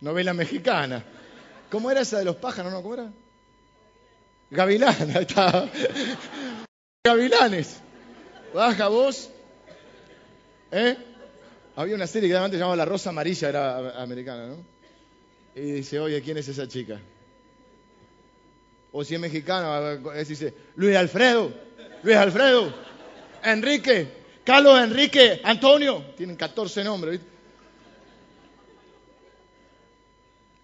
[0.00, 1.04] Novela mexicana.
[1.70, 2.72] ¿Cómo era esa de los pájaros?
[2.72, 2.82] ¿No?
[2.82, 3.10] ¿Cómo era?
[4.50, 5.68] Gavilán, ahí está.
[7.04, 7.80] Gavilanes.
[8.54, 9.28] Baja vos.
[10.70, 10.96] ¿Eh?
[11.74, 14.56] Había una serie que antes llamaba La Rosa Amarilla, era americana, ¿no?
[15.56, 17.00] Y dice, oye, ¿quién es esa chica?
[18.92, 21.52] O si es mexicana, dice, Luis Alfredo,
[22.04, 22.72] Luis Alfredo,
[23.42, 24.08] Enrique,
[24.44, 26.04] Carlos Enrique, Antonio.
[26.16, 27.37] Tienen 14 nombres, ¿viste?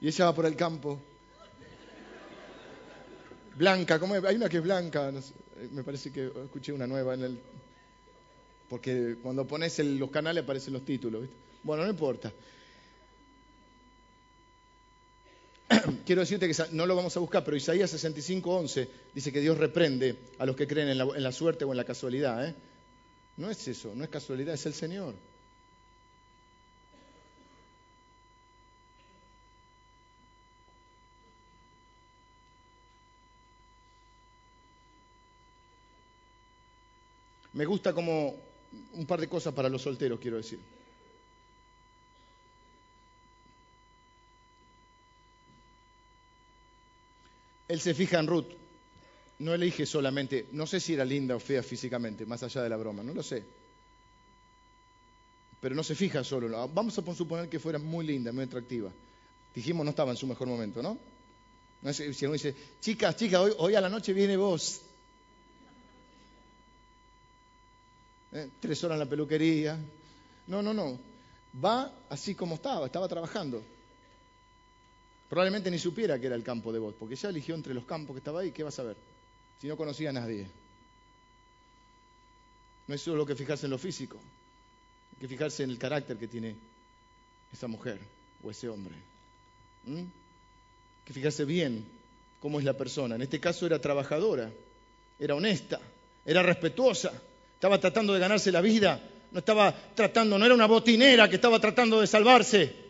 [0.04, 1.00] Y ella va por el campo
[3.56, 4.22] Blanca, ¿cómo es?
[4.22, 5.10] Hay una que es blanca,
[5.70, 7.38] me parece que escuché una nueva en el...
[8.68, 11.26] Porque cuando pones los canales aparecen los títulos.
[11.62, 12.30] Bueno, no importa.
[16.04, 20.18] Quiero decirte que no lo vamos a buscar, pero Isaías 65:11 dice que Dios reprende
[20.38, 22.46] a los que creen en la, suerte o en la casualidad.
[22.46, 22.54] ¿eh?
[23.38, 25.14] No es eso, no es casualidad, es el Señor.
[37.54, 38.36] Me gusta como
[38.94, 40.60] un par de cosas para los solteros, quiero decir.
[47.68, 48.46] Él se fija en Ruth.
[49.38, 52.76] No elige solamente, no sé si era linda o fea físicamente, más allá de la
[52.76, 53.42] broma, no lo sé.
[55.60, 56.68] Pero no se fija solo.
[56.68, 58.92] Vamos a suponer que fuera muy linda, muy atractiva.
[59.54, 60.98] Dijimos no estaba en su mejor momento, ¿no?
[61.92, 64.80] si uno dice, chicas, chicas, hoy, hoy a la noche viene vos.
[68.34, 68.50] ¿Eh?
[68.60, 69.78] tres horas en la peluquería.
[70.48, 70.98] No, no, no.
[71.64, 73.62] Va así como estaba, estaba trabajando.
[75.30, 78.14] Probablemente ni supiera que era el campo de voz, porque ya eligió entre los campos
[78.14, 78.96] que estaba ahí, ¿qué vas a ver?
[79.60, 80.46] Si no conocía a nadie.
[82.86, 86.28] No es solo que fijarse en lo físico, hay que fijarse en el carácter que
[86.28, 86.54] tiene
[87.50, 87.98] esa mujer
[88.42, 88.94] o ese hombre.
[89.86, 90.06] Hay
[91.06, 91.84] que fijarse bien
[92.40, 93.14] cómo es la persona.
[93.14, 94.50] En este caso era trabajadora,
[95.18, 95.80] era honesta,
[96.26, 97.12] era respetuosa
[97.64, 99.00] estaba tratando de ganarse la vida,
[99.32, 102.84] no estaba tratando, no era una botinera que estaba tratando de salvarse.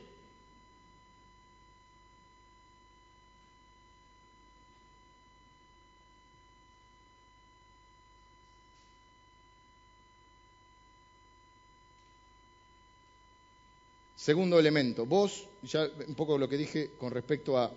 [14.17, 17.71] Segundo elemento, vos, ya un poco lo que dije con respecto a,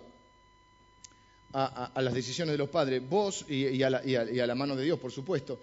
[1.54, 4.84] a, las decisiones de los padres, vos y, a la, y, a, la, mano de
[4.84, 5.60] Dios, por supuesto.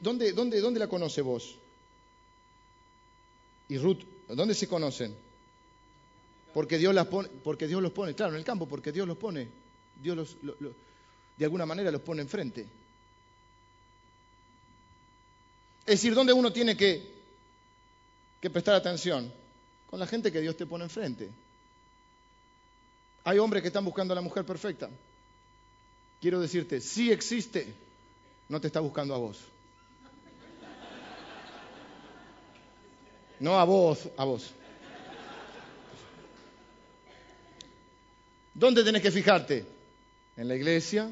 [0.00, 1.56] ¿Dónde, dónde, dónde la conoce vos?
[3.68, 5.14] Y Ruth, ¿dónde se conocen?
[6.56, 7.06] Porque Dios, los
[7.92, 9.46] pone, claro, en el campo, porque Dios los pone.
[10.02, 10.56] Dios los,
[11.36, 12.62] de alguna manera los pone enfrente.
[15.80, 17.14] Es decir, ¿dónde uno tiene que,
[18.40, 19.30] prestar atención?
[19.90, 21.28] Con la gente que Dios te pone enfrente.
[23.24, 24.88] Hay hombres que están buscando a la mujer perfecta.
[26.20, 27.74] Quiero decirte, sí existe,
[28.48, 29.40] no te está buscando a vos.
[33.40, 34.52] No a vos, a vos.
[38.54, 39.66] ¿Dónde tenés que fijarte?
[40.36, 41.10] En la iglesia.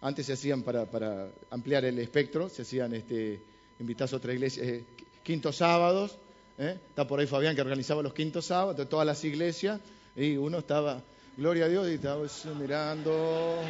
[0.00, 3.40] Antes se hacían para, ampliar el espectro, se hacían este,
[3.80, 4.84] invitados a otra iglesia, eh,
[5.22, 6.18] quintos sábados.
[6.58, 6.78] ¿eh?
[6.88, 9.80] Está por ahí Fabián que organizaba los quintos sábados de todas las iglesias.
[10.16, 11.02] Y uno estaba,
[11.36, 12.22] gloria a Dios, y estaba
[12.58, 13.60] mirando.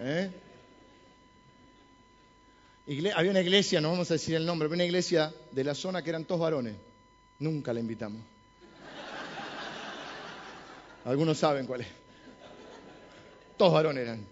[0.00, 0.30] ¿eh?
[2.86, 6.02] Había una iglesia, no vamos a decir el nombre, había una iglesia de la zona
[6.02, 6.74] que eran todos varones.
[7.38, 8.20] Nunca la invitamos.
[11.04, 11.86] Algunos saben cuál es.
[13.56, 14.26] Todos varones eran.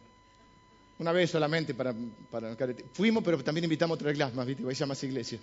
[0.99, 1.95] Una vez solamente para,
[2.31, 2.55] para
[2.93, 4.62] Fuimos, pero también invitamos otra clase más, ¿viste?
[4.62, 5.38] Vaya más iglesia.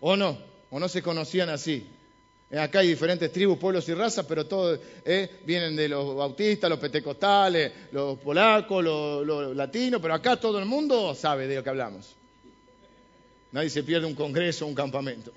[0.00, 0.36] ¿O no?
[0.70, 1.86] ¿O no se conocían así?
[2.50, 6.68] Eh, acá hay diferentes tribus, pueblos y razas, pero todos eh, vienen de los bautistas,
[6.68, 11.70] los pentecostales, los polacos, los latinos, pero acá todo el mundo sabe de lo que
[11.70, 12.16] hablamos.
[13.52, 15.32] Nadie se pierde un congreso o un campamento.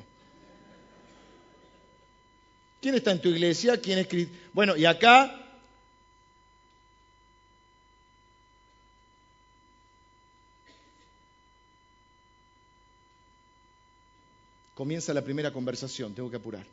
[2.81, 3.79] ¿Quién está en tu iglesia?
[3.81, 4.07] ¿Quién es
[4.53, 5.41] Bueno, y acá
[14.75, 16.65] comienza la primera conversación, tengo que apurar.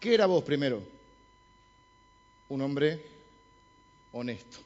[0.00, 0.82] ¿Qué era vos primero?
[2.50, 3.13] Un hombre
[4.14, 4.58] honesto,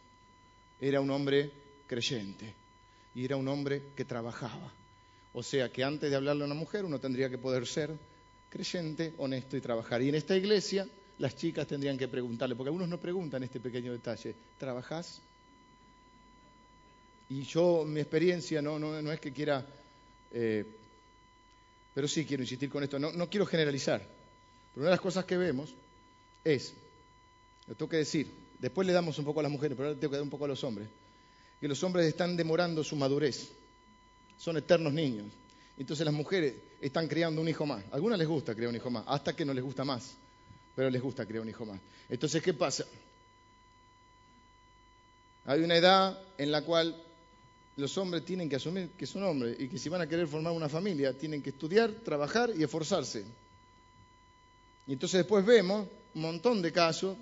[0.80, 1.50] era un hombre
[1.86, 2.54] creyente
[3.14, 4.72] y era un hombre que trabajaba.
[5.32, 7.94] O sea que antes de hablarle a una mujer uno tendría que poder ser
[8.50, 10.00] creyente, honesto y trabajar.
[10.02, 10.86] Y en esta iglesia
[11.18, 15.20] las chicas tendrían que preguntarle, porque algunos no preguntan este pequeño detalle, ¿trabajás?
[17.30, 19.66] Y yo, mi experiencia, no, no, no es que quiera,
[20.32, 20.64] eh,
[21.94, 25.24] pero sí quiero insistir con esto, no, no quiero generalizar, pero una de las cosas
[25.24, 25.74] que vemos
[26.44, 26.72] es,
[27.68, 28.28] lo tengo que decir,
[28.58, 30.44] Después le damos un poco a las mujeres, pero ahora tengo que dar un poco
[30.44, 30.88] a los hombres.
[31.60, 33.50] Que los hombres están demorando su madurez.
[34.36, 35.26] Son eternos niños.
[35.76, 37.84] Entonces las mujeres están criando un hijo más.
[37.92, 40.14] A algunas les gusta criar un hijo más, hasta que no les gusta más.
[40.74, 41.80] Pero les gusta criar un hijo más.
[42.08, 42.84] Entonces, ¿qué pasa?
[45.44, 47.00] Hay una edad en la cual
[47.76, 50.52] los hombres tienen que asumir que son hombres y que si van a querer formar
[50.52, 53.24] una familia tienen que estudiar, trabajar y esforzarse.
[54.86, 57.16] Y entonces después vemos un montón de casos,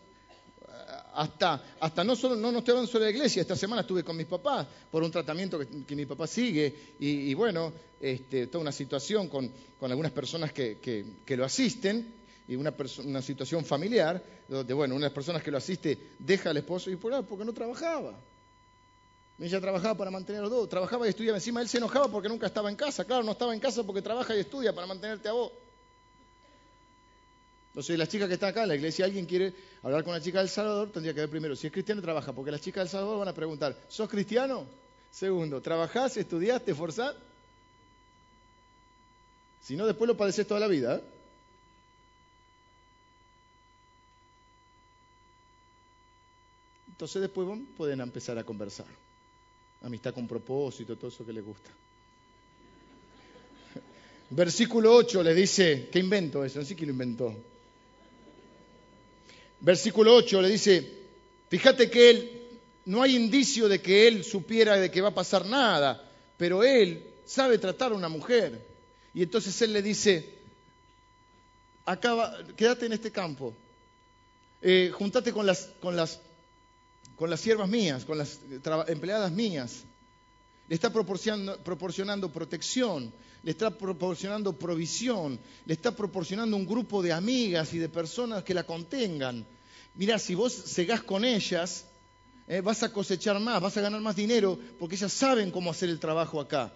[1.17, 4.05] hasta, hasta no solo, no, no estoy hablando solo de la iglesia, esta semana estuve
[4.05, 8.73] con mis papás por un tratamiento que, mi papá sigue y, bueno, este, toda una
[8.73, 9.51] situación con,
[9.81, 12.15] algunas personas que, lo asisten
[12.49, 12.75] y una,
[13.05, 16.91] una, situación familiar, donde, bueno, una de las personas que lo asiste deja al esposo
[16.91, 18.15] y por ah, porque no trabajaba.
[19.39, 21.37] Ella trabajaba para mantener a los dos, trabajaba y estudiaba.
[21.37, 23.05] Encima él se enojaba porque nunca estaba en casa.
[23.05, 25.53] Claro, no estaba en casa porque trabaja y estudia para mantenerte a vos.
[27.77, 30.39] Entonces, las chicas que están acá en la iglesia, alguien quiere hablar con una chica
[30.39, 33.19] del Salvador, tendría que ver primero si es cristiano trabaja, porque las chicas del Salvador
[33.19, 34.65] van a preguntar, ¿sos cristiano?
[35.11, 37.15] Segundo, ¿trabajás, estudiaste, esforzás?
[39.61, 40.97] Si no, después lo padeces toda la vida.
[40.97, 41.03] ¿eh?
[46.93, 48.87] Entonces después pueden empezar a conversar.
[49.83, 51.69] Amistad con propósito, todo eso que les gusta.
[54.31, 56.61] Versículo 8 le dice, ¿qué invento eso?
[56.61, 57.37] No sé quién lo inventó
[59.61, 60.93] versículo 8 le dice,
[61.49, 62.43] fíjate que él,
[62.85, 67.03] no hay indicio de que él supiera de que va a pasar nada, pero él
[67.25, 68.65] sabe tratar a una mujer.
[69.15, 70.37] Y entonces él le dice,
[71.85, 73.55] acaba, quédate en este campo,
[74.63, 76.21] eh, juntate con las, con, las,
[77.17, 78.41] con las siervas mías, con las
[78.89, 79.85] empleadas mías.
[80.69, 83.13] Le está proporcionando, protección,
[83.45, 88.55] le está proporcionando provisión, le está proporcionando un grupo de amigas y de personas que
[88.55, 89.47] la contengan.
[89.95, 91.87] Mira, si vos cegás con ellas,
[92.49, 95.89] eh, vas a cosechar más, vas a ganar más dinero, porque ellas saben cómo hacer
[95.89, 96.73] el trabajo acá.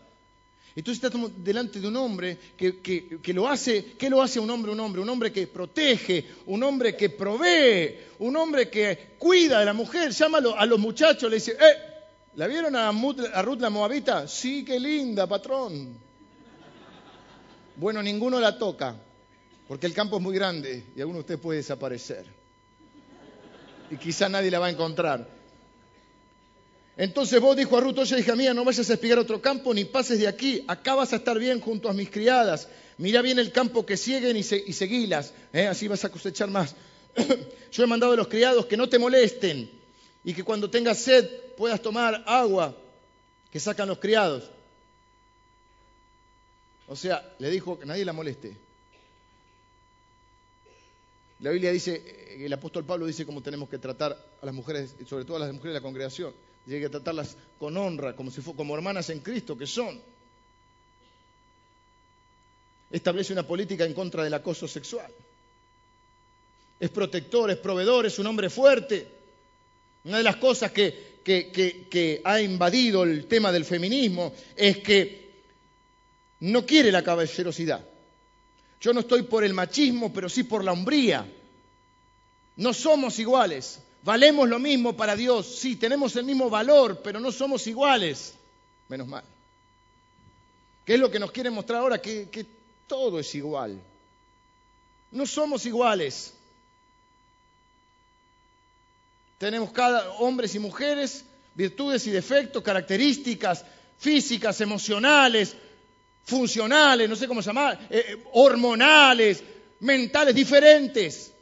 [0.76, 4.70] Entonces estás delante de un hombre que, lo hace, ¿qué lo hace un hombre?
[4.70, 9.64] Un hombre, un hombre que protege, un hombre que provee, un hombre que cuida de
[9.64, 10.12] la mujer.
[10.12, 11.89] Llámalo a los muchachos, le dice, ¡eh!
[12.36, 14.28] ¿La vieron a, a Ruth la Moabita?
[14.28, 15.98] Sí, qué linda, patrón.
[17.74, 18.94] Bueno, ninguno la toca,
[19.66, 22.24] porque el campo es muy grande y alguno de ustedes puede desaparecer.
[23.90, 25.26] Y quizá nadie la va a encontrar.
[26.96, 29.84] Entonces vos dijo a Ruth, oye hija mía, no vayas a espigar otro campo ni
[29.86, 33.50] pases de aquí, acá vas a estar bien junto a mis criadas, mira bien el
[33.52, 35.66] campo que siguen y, seguilas, ¿eh?
[35.66, 36.76] así vas a cosechar más.
[37.72, 39.79] Yo he mandado a los criados que no te molesten
[40.24, 42.76] y que cuando tengas sed puedas tomar agua
[43.50, 44.50] que sacan los criados.
[46.88, 48.56] O sea, le dijo que nadie la moleste.
[51.40, 54.94] La Biblia dice, eh, el apóstol Pablo dice cómo tenemos que tratar a las mujeres,
[55.08, 56.34] sobre todo a las mujeres de la congregación.
[56.66, 60.00] Tiene que tratarlas con honra, como si como hermanas en Cristo que son.
[62.90, 65.10] Establece una política en contra del acoso sexual.
[66.78, 69.19] Es protector, es proveedor, es un hombre fuerte.
[70.04, 75.30] Una de las cosas que, ha invadido el tema del feminismo es que
[76.40, 77.84] no quiere la caballerosidad.
[78.80, 81.26] Yo no estoy por el machismo, pero sí por la hombría.
[82.56, 83.80] No somos iguales.
[84.02, 85.58] Valemos lo mismo para Dios.
[85.58, 88.34] Sí, tenemos el mismo valor, pero no somos iguales.
[88.88, 89.24] Menos mal.
[90.86, 92.00] ¿Qué es lo que nos quiere mostrar ahora?
[92.00, 92.46] Que
[92.86, 93.78] todo es igual.
[95.10, 96.34] No somos iguales.
[99.40, 101.24] Tenemos cada hombres y mujeres,
[101.54, 103.64] virtudes y defectos, características
[103.96, 105.56] físicas, emocionales,
[106.24, 109.42] funcionales, no sé cómo llamar, eh, eh, hormonales,
[109.80, 111.32] mentales, diferentes.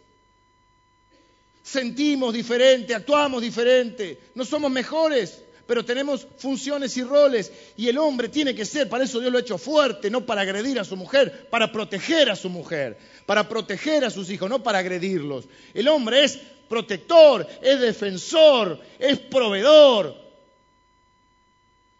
[1.60, 7.52] Sentimos diferente, actuamos diferente, no somos mejores, pero tenemos funciones y roles.
[7.76, 10.40] Y el hombre tiene que ser, para eso Dios lo ha hecho fuerte, no para
[10.40, 14.62] agredir a su mujer, para proteger a su mujer, para proteger a sus hijos, no
[14.62, 15.44] para agredirlos.
[15.74, 16.38] El hombre es
[16.70, 20.16] protector, es defensor, es proveedor.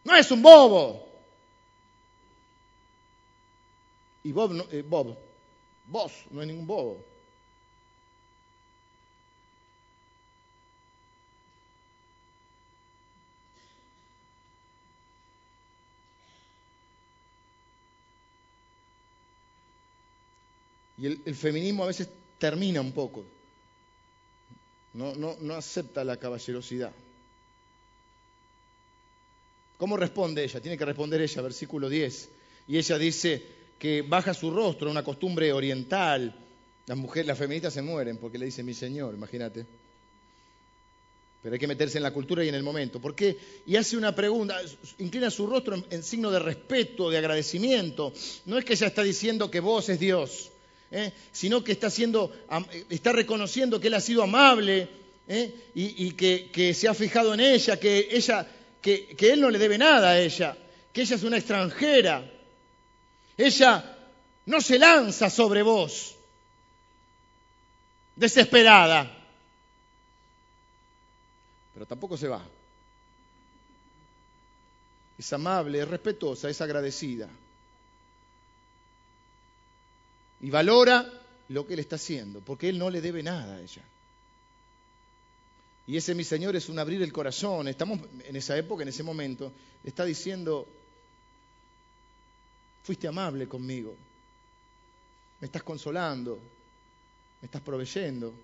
[0.02, 1.07] No es un bobo.
[4.24, 5.14] Y Bob, no, eh, Bob,
[5.85, 7.04] vos no es ningún bobo.
[20.99, 23.25] Y el, feminismo a veces termina un poco.
[24.94, 26.92] No, no, no acepta la caballerosidad.
[29.77, 30.61] ¿Cómo responde ella?
[30.61, 32.29] Tiene que responder ella, versículo 10.
[32.67, 33.46] Y ella dice,
[33.79, 36.35] que baja su rostro, una costumbre oriental.
[36.87, 39.65] Las mujeres, las feministas se mueren porque le dicen mi señor, imagínate.
[41.42, 43.01] Pero hay que meterse en la cultura y en el momento.
[43.01, 43.38] ¿Por qué?
[43.67, 44.61] Y hace una pregunta,
[44.99, 48.13] inclina su rostro en, signo de respeto, de agradecimiento.
[48.46, 50.51] No es que ella está diciendo que vos es Dios,
[50.90, 51.12] ¿eh?
[51.32, 52.32] sino que está, haciendo,
[52.88, 54.88] está reconociendo que Él ha sido amable
[55.26, 55.54] ¿eh?
[55.74, 58.46] y, que, que, se ha fijado en ella, que, ella
[58.80, 60.56] que, que Él no le debe nada a ella,
[60.92, 62.30] que ella es una extranjera,
[63.36, 63.96] ella
[64.46, 66.16] no se lanza sobre vos.
[68.16, 69.14] desesperada.
[71.74, 72.42] Pero tampoco se va.
[75.16, 77.28] Es amable, es respetuosa, es agradecida.
[80.40, 81.10] Y valora
[81.48, 83.82] lo que él está haciendo, porque él no le debe nada a ella.
[85.86, 87.66] Y ese mi Señor es un abrir el corazón.
[87.66, 89.50] Estamos en esa época, en ese momento.
[89.82, 90.68] Está diciendo,
[92.82, 93.96] fuiste amable conmigo.
[95.40, 96.38] Me estás consolando.
[97.40, 98.34] Me estás proveyendo.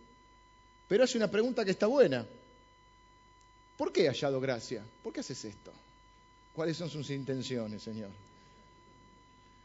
[0.88, 2.26] Pero hace una pregunta que está buena.
[3.76, 4.82] ¿Por qué he hallado gracia?
[5.02, 5.70] ¿Por qué haces esto?
[6.54, 8.10] ¿Cuáles son sus intenciones, Señor?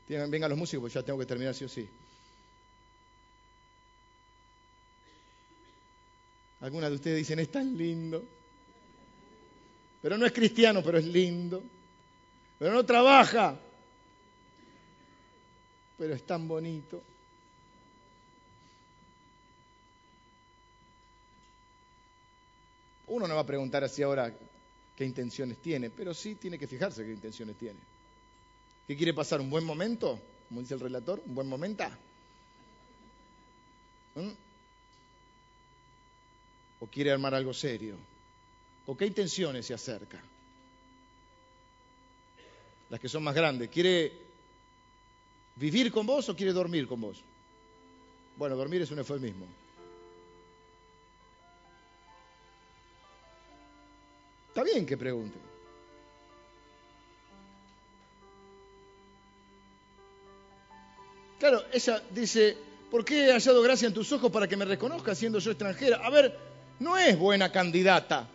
[0.09, 1.87] Vengan los músicos, pues ya tengo que terminar sí o sí.
[6.61, 8.23] Algunas de ustedes dicen, es tan lindo.
[10.01, 11.61] Pero no es cristiano, pero es lindo.
[12.57, 13.57] Pero no trabaja.
[15.97, 17.01] Pero es tan bonito.
[23.07, 24.33] Uno no va a preguntar así ahora
[24.95, 27.79] qué intenciones tiene, pero sí tiene que fijarse qué intenciones tiene.
[28.87, 29.41] ¿Qué quiere pasar?
[29.41, 30.19] ¿Un buen momento?
[30.47, 31.85] Como dice el relator, ¿un buen momento?
[34.15, 34.48] ¿Mm?
[36.79, 37.95] ¿O quiere armar algo serio?
[38.85, 40.21] ¿Con qué intenciones se acerca?
[42.89, 43.69] Las que son más grandes.
[43.69, 44.13] ¿Quiere
[45.55, 47.21] vivir con vos o quiere dormir con vos?
[48.37, 49.45] Bueno, dormir es un eufemismo.
[54.47, 55.41] Está bien que pregunten.
[61.37, 62.57] Claro, ella dice,
[62.89, 65.97] ¿por qué he hallado gracia en tus ojos para que me reconozcas siendo yo extranjera?
[66.03, 66.48] A ver,
[66.79, 68.27] no es buena candidata.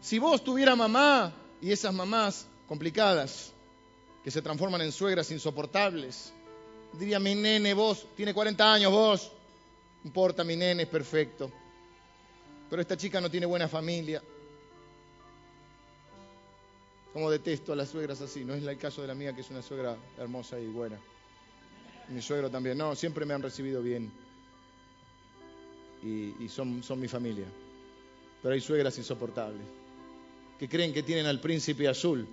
[0.00, 3.52] Si vos tuviera mamá y esas mamás complicadas,
[4.24, 6.32] que se transforman en suegras insoportables,
[6.92, 9.32] diría, mi nene, vos, tiene 40 años, vos,
[10.02, 11.50] no importa, mi nene es perfecto.
[12.68, 14.22] Pero esta chica no tiene buena familia.
[17.12, 18.44] Como detesto a las suegras así.
[18.44, 20.98] No es el caso de la mía, que es una suegra hermosa y buena.
[22.08, 22.78] Mi suegro también.
[22.78, 24.10] No, siempre me han recibido bien
[26.02, 27.46] y, son, mi familia.
[28.42, 29.62] Pero hay suegras insoportables
[30.58, 32.26] que creen que tienen al príncipe azul.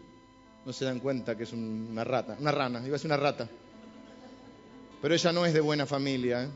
[0.65, 3.49] No se dan cuenta que es una rata, una rana, iba a ser una rata.
[5.01, 6.49] Pero ella no es de buena familia, ¿eh?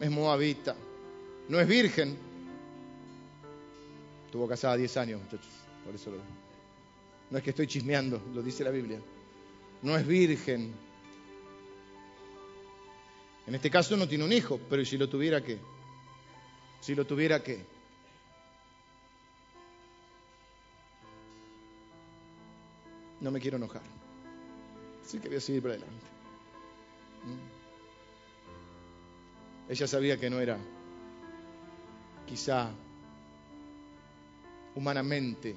[0.00, 0.74] es moabita,
[1.48, 2.16] no es virgen.
[4.26, 5.52] Estuvo casada 10 años, muchachos,
[5.84, 6.18] por eso lo...
[7.30, 9.00] No es que estoy chismeando, lo dice la Biblia.
[9.82, 10.72] No es virgen.
[13.46, 15.58] En este caso no tiene un hijo, pero si lo tuviera, ¿qué?
[16.80, 17.64] Si lo tuviera que.
[23.20, 23.82] No me quiero enojar.
[25.04, 26.06] Así que voy a seguir para adelante.
[27.26, 27.60] ¿Mm?
[29.72, 30.58] Ella sabía que no era
[32.26, 32.70] quizá
[34.74, 35.54] humanamente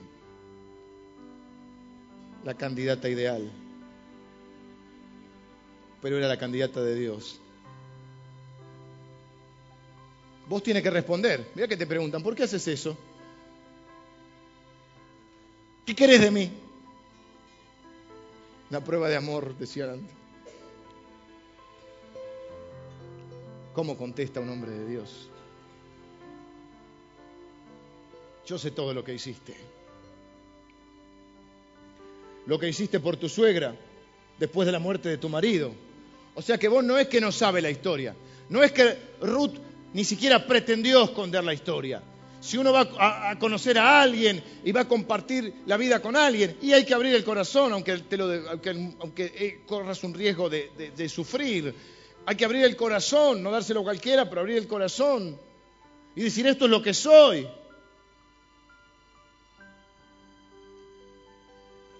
[2.43, 3.49] la candidata ideal,
[6.01, 7.39] pero era la candidata de Dios.
[10.47, 11.51] Vos tienes que responder.
[11.55, 12.97] Mira que te preguntan, ¿por qué haces eso?
[15.85, 16.51] ¿Qué querés de mí?
[18.69, 20.15] Una prueba de amor, decía antes.
[23.73, 25.29] ¿Cómo contesta un hombre de Dios?
[28.45, 29.55] Yo sé todo lo que hiciste.
[32.45, 33.75] Lo que hiciste por tu suegra
[34.37, 35.71] después de la muerte de tu marido.
[36.35, 38.15] O sea que vos no es que no sabe la historia.
[38.49, 39.55] No es que Ruth
[39.93, 42.01] ni siquiera pretendió esconder la historia.
[42.41, 46.57] Si uno va a, conocer a alguien y va a compartir la vida con alguien,
[46.61, 50.69] y hay que abrir el corazón, aunque, te lo, aunque, eh, corras un riesgo de,
[50.93, 51.73] de sufrir,
[52.25, 55.39] hay que abrir el corazón, no dárselo a cualquiera, pero abrir el corazón
[56.15, 57.47] y decir esto es lo que soy.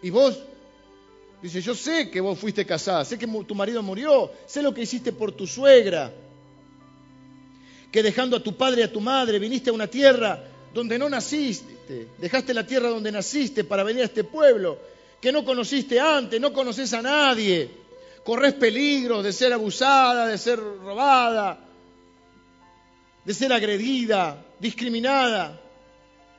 [0.01, 0.43] Y vos,
[1.41, 4.81] dice, yo sé que vos fuiste casada, sé que tu marido murió, sé lo que
[4.81, 6.13] hiciste por tu suegra
[7.93, 11.07] que dejando a tu padre y a tu madre viniste a una tierra donde no
[11.07, 14.79] naciste, dejaste la tierra donde naciste para venir a este pueblo
[15.21, 17.69] que no conociste antes, no conoces a nadie,
[18.23, 21.59] corres peligro de ser abusada, de ser robada,
[23.23, 25.61] de ser agredida, discriminada.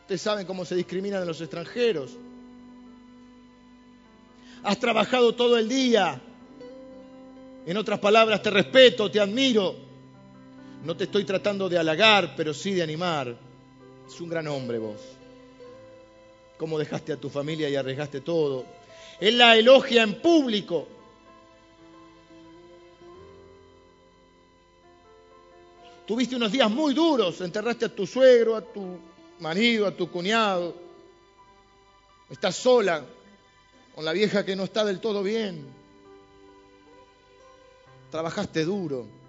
[0.01, 2.17] Ustedes saben cómo se discriminan a los extranjeros.
[4.65, 6.21] Has trabajado todo el día.
[7.65, 9.84] En otras palabras, te respeto, te admiro,
[10.85, 13.37] no te estoy tratando de halagar, pero sí de animar.
[14.07, 15.01] Es un gran hombre vos.
[16.57, 18.64] Cómo dejaste a tu familia y arriesgaste todo.
[19.20, 20.89] Él la elogia en público.
[26.07, 28.99] tuviste unos días muy duros, enterraste a tu suegro, a tu
[29.41, 30.74] marido, a tu cuñado,
[32.30, 33.05] estás sola
[33.95, 35.66] con la vieja que no está del todo bien,
[38.11, 39.24] trabajaste duro.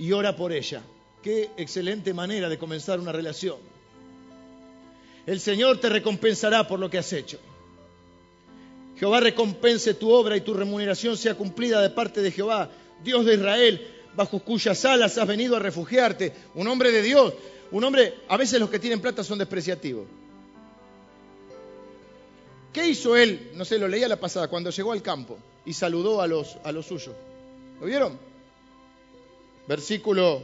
[0.00, 0.82] Y ora por ella.
[1.22, 3.58] Qué excelente manera de comenzar una relación.
[5.26, 7.38] El Señor te recompensará por lo que has hecho.
[8.98, 12.70] Jehová recompense tu obra y tu remuneración sea cumplida de parte de Jehová,
[13.04, 13.86] Dios de Israel,
[14.16, 16.32] bajo cuyas alas has venido a refugiarte.
[16.54, 17.34] Un hombre de Dios,
[17.70, 20.06] un hombre, a veces los que tienen plata son despreciativos.
[22.72, 23.50] ¿Qué hizo él?
[23.54, 25.36] No sé, lo leía la pasada, cuando llegó al campo
[25.66, 27.14] y saludó a los, a los suyos.
[27.78, 28.29] ¿Lo vieron?
[29.66, 30.42] Versículo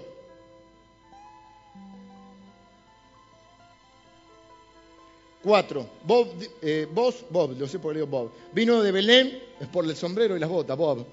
[5.47, 5.87] Cuatro.
[6.03, 6.27] Bob,
[6.61, 8.33] eh, vos, Bob, lo sé por digo Bob.
[8.53, 11.07] Vino de Belén, es por el sombrero y las botas, Bob.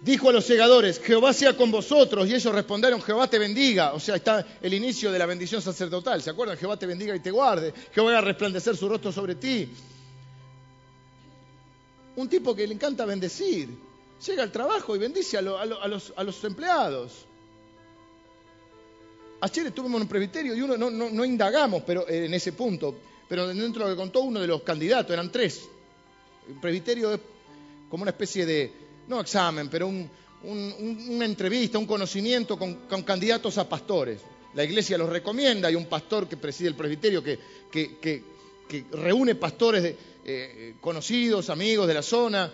[0.00, 2.26] Dijo a los segadores, Jehová sea con vosotros.
[2.26, 3.92] Y ellos respondieron, Jehová te bendiga.
[3.92, 6.22] O sea, está el inicio de la bendición sacerdotal.
[6.22, 6.56] ¿Se acuerdan?
[6.56, 7.74] Jehová te bendiga y te guarde.
[7.92, 9.68] Jehová a resplandecer su rostro sobre ti.
[12.16, 13.68] Un tipo que le encanta bendecir.
[14.26, 17.26] Llega al trabajo y bendice a, los, a los empleados.
[19.42, 22.94] Ayer estuvimos en un presbiterio y uno no, indagamos pero, eh, en ese punto,
[23.26, 25.66] pero dentro de lo que contó uno de los candidatos, eran tres.
[26.46, 27.20] El presbiterio es
[27.88, 28.70] como una especie de,
[29.08, 34.20] no examen, pero una entrevista, un conocimiento con, candidatos a pastores.
[34.52, 37.38] La iglesia los recomienda, hay un pastor que preside el presbiterio que,
[37.70, 38.24] que,
[38.92, 42.52] reúne pastores eh, conocidos, amigos de la zona,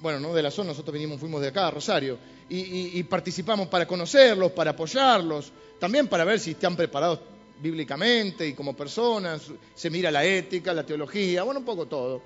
[0.00, 2.18] bueno, no de la zona, nosotros vinimos, fuimos de acá, Rosario,
[2.48, 5.52] y participamos para conocerlos, para apoyarlos.
[5.78, 7.20] También para ver si están preparados
[7.60, 9.42] bíblicamente y como personas,
[9.74, 12.22] se mira la ética, la teología, bueno, un poco todo.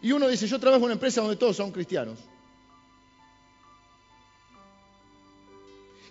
[0.00, 2.18] Y uno dice, yo trabajo en una empresa donde todos son cristianos.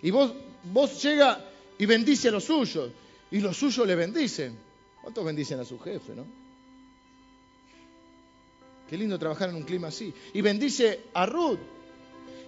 [0.02, 0.32] Y vos,
[0.64, 1.44] vos llega
[1.78, 2.90] y bendice a los suyos,
[3.30, 4.58] y los suyos le bendicen.
[5.00, 6.41] ¿Cuántos bendicen a su jefe, no?
[8.88, 10.12] Qué lindo trabajar en un clima así.
[10.34, 11.58] Y bendice a Ruth.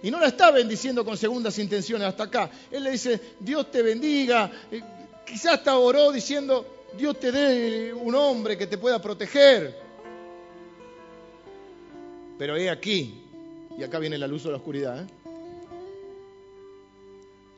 [0.03, 2.51] Y no la está bendiciendo con segundas intenciones hasta acá.
[2.69, 4.51] Él le dice, Dios te bendiga.
[4.71, 4.81] Eh,
[5.25, 9.75] quizás hasta oró diciendo, Dios te dé un hombre que te pueda proteger.
[12.37, 13.23] Pero he aquí,
[13.77, 15.07] y acá viene la luz o la oscuridad, ¿eh?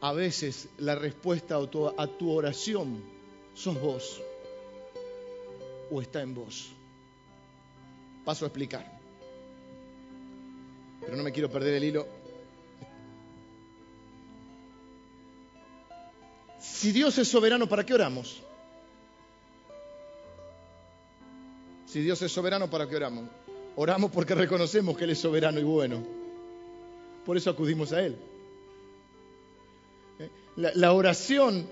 [0.02, 3.02] a veces la respuesta a tu, a tu oración
[3.54, 4.22] sos vos
[5.90, 6.77] o está en vos.
[8.28, 8.86] Paso a explicar.
[11.00, 12.06] Pero no me quiero perder el hilo.
[16.60, 18.44] Si Dios es soberano, ¿para qué oramos?
[21.86, 23.30] Si Dios es soberano, ¿para qué oramos?
[23.78, 26.04] Oramos porque reconocemos que Él es soberano y bueno.
[27.26, 28.18] Por eso acudimos a Él.
[30.20, 30.30] ¿Eh?
[30.58, 31.66] La, oración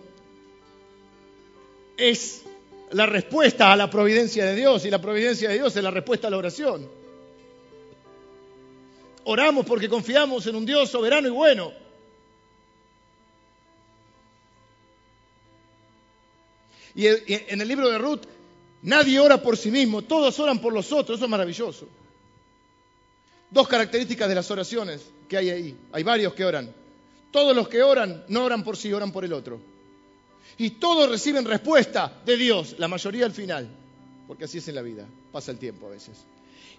[1.98, 2.44] es
[2.92, 6.28] la respuesta a la providencia de Dios y la providencia de Dios es la respuesta
[6.28, 6.90] a la oración.
[9.26, 11.74] Oramos porque confiamos en un Dios soberano y bueno.
[16.94, 18.22] Y en el libro de Ruth,
[18.84, 21.88] nadie ora por sí mismo, todos oran por los otros, eso es maravilloso.
[23.50, 25.78] Dos características de las oraciones que hay ahí.
[25.92, 26.74] Hay varios que oran.
[27.32, 29.60] Todos los que oran no oran por sí, oran por el otro.
[30.58, 33.68] Y todos reciben respuesta de Dios, la mayoría al final,
[34.28, 36.26] porque así es en la vida, pasa el tiempo a veces.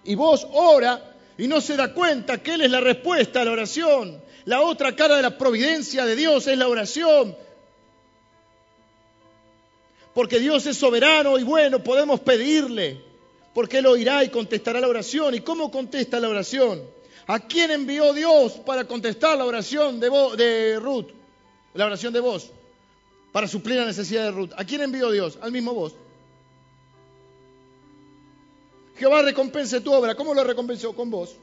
[0.03, 3.51] Y vos ora y no se da cuenta que Él es la respuesta a la
[3.51, 4.21] oración.
[4.45, 7.35] La otra cara de la providencia de Dios es la oración
[10.17, 12.99] porque Dios es soberano y bueno, podemos pedirle,
[13.53, 15.35] porque Él oirá y contestará la oración.
[15.35, 16.81] ¿Y cómo contesta la oración?
[17.27, 21.09] ¿A quién envió Dios para contestar la oración de, de Ruth?
[21.75, 22.49] La oración de vos,
[23.31, 24.51] para suplir la necesidad de Ruth.
[24.57, 25.37] ¿A quién envió Dios?
[25.41, 25.95] Al mismo vos.
[28.95, 30.15] Jehová recompense tu obra.
[30.15, 30.93] ¿Cómo lo recompensó?
[30.93, 31.35] Con vos.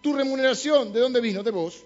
[0.00, 1.42] Tu remuneración, ¿de dónde vino?
[1.42, 1.84] De vos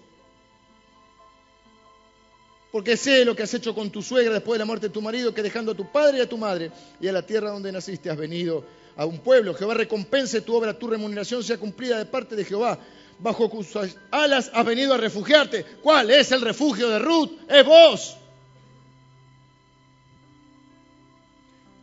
[2.77, 5.01] porque sé lo que has hecho con tu suegra después de la muerte de tu
[5.01, 7.71] marido, que dejando a tu padre y a tu madre y a la tierra donde
[7.71, 8.63] naciste has venido
[8.95, 9.53] a un pueblo.
[9.53, 12.77] Jehová recompense tu obra, tu remuneración sea cumplida de parte de Jehová.
[13.19, 15.63] Bajo cuyas alas has venido a refugiarte.
[15.81, 17.31] ¿Cuál es el refugio de Ruth?
[17.49, 18.17] Es vos.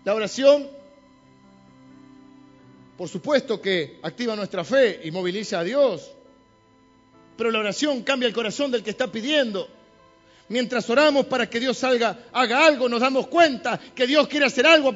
[0.04, 0.68] La oración,
[2.96, 6.10] por supuesto que activa nuestra fe y moviliza a Dios,
[7.36, 9.66] pero la oración cambia el corazón del que está pidiendo.
[10.48, 14.66] Mientras oramos para que Dios salga, haga algo, nos damos cuenta que Dios quiere hacer
[14.66, 14.92] algo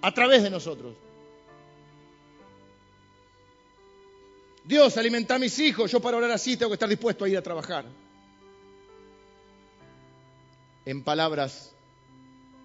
[0.00, 0.94] a, través de nosotros.
[4.64, 5.90] Dios, alimenta a mis hijos.
[5.90, 7.84] Yo para orar así tengo que estar dispuesto a ir a trabajar.
[10.86, 11.72] En palabras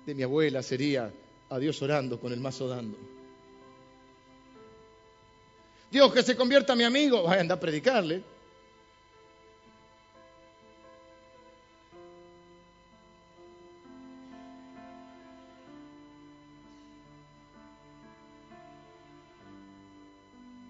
[0.06, 1.12] de mi abuela sería
[1.50, 2.98] a Dios orando con el mazo dando.
[5.92, 7.24] Dios, que se convierta mi amigo.
[7.24, 8.24] Vaya a andar a predicarle.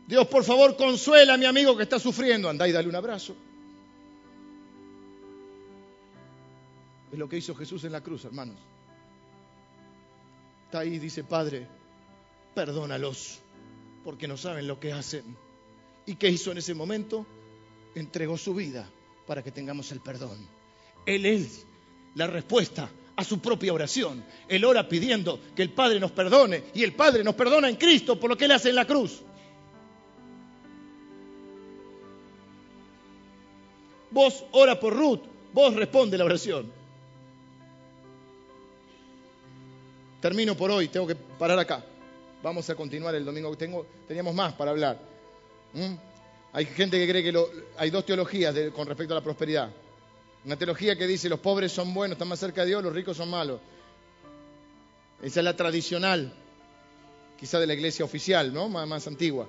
[0.09, 2.49] Dios, por favor, consuela a mi amigo que está sufriendo.
[2.49, 3.35] Andá y dale un abrazo.
[7.11, 8.57] Es lo que hizo Jesús en la cruz, hermanos.
[10.65, 11.67] Está ahí, dice, Padre,
[12.55, 13.37] perdónalos,
[14.03, 15.37] porque no saben lo que hacen.
[16.07, 17.27] ¿Y qué hizo en ese momento?
[17.93, 18.89] Entregó su vida
[19.27, 20.39] para que tengamos el perdón.
[21.05, 21.67] Él es
[22.15, 24.25] la respuesta a su propia oración.
[24.47, 28.19] Él ora pidiendo que el Padre nos perdone y el Padre nos perdona en Cristo
[28.19, 29.21] por lo que Él hace en la cruz.
[34.19, 35.21] Vos ora por Ruth,
[35.53, 36.69] vos responde la oración.
[40.19, 41.85] Termino por hoy, tengo que parar acá.
[42.43, 43.55] Vamos a continuar el domingo.
[43.55, 44.99] Tengo, teníamos más para hablar.
[45.71, 45.93] ¿Mm?
[46.51, 47.45] Hay gente que cree que
[47.77, 49.69] hay dos teologías con respecto a la prosperidad.
[50.43, 53.15] Una teología que dice los pobres son buenos, están más cerca de Dios, los ricos
[53.15, 53.61] son malos.
[55.23, 56.33] Esa es la tradicional,
[57.39, 58.67] quizá de la iglesia oficial, ¿no?
[58.67, 59.47] Más, antigua.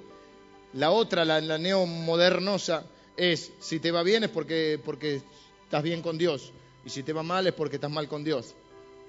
[0.75, 2.85] La otra, la, la neomodernosa,
[3.21, 5.21] es, si te va bien es porque, porque
[5.65, 6.53] estás bien con Dios,
[6.87, 8.55] y si te va mal es porque estás mal con Dios.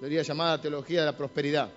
[0.01, 1.71] Sería llamada teología de la prosperidad.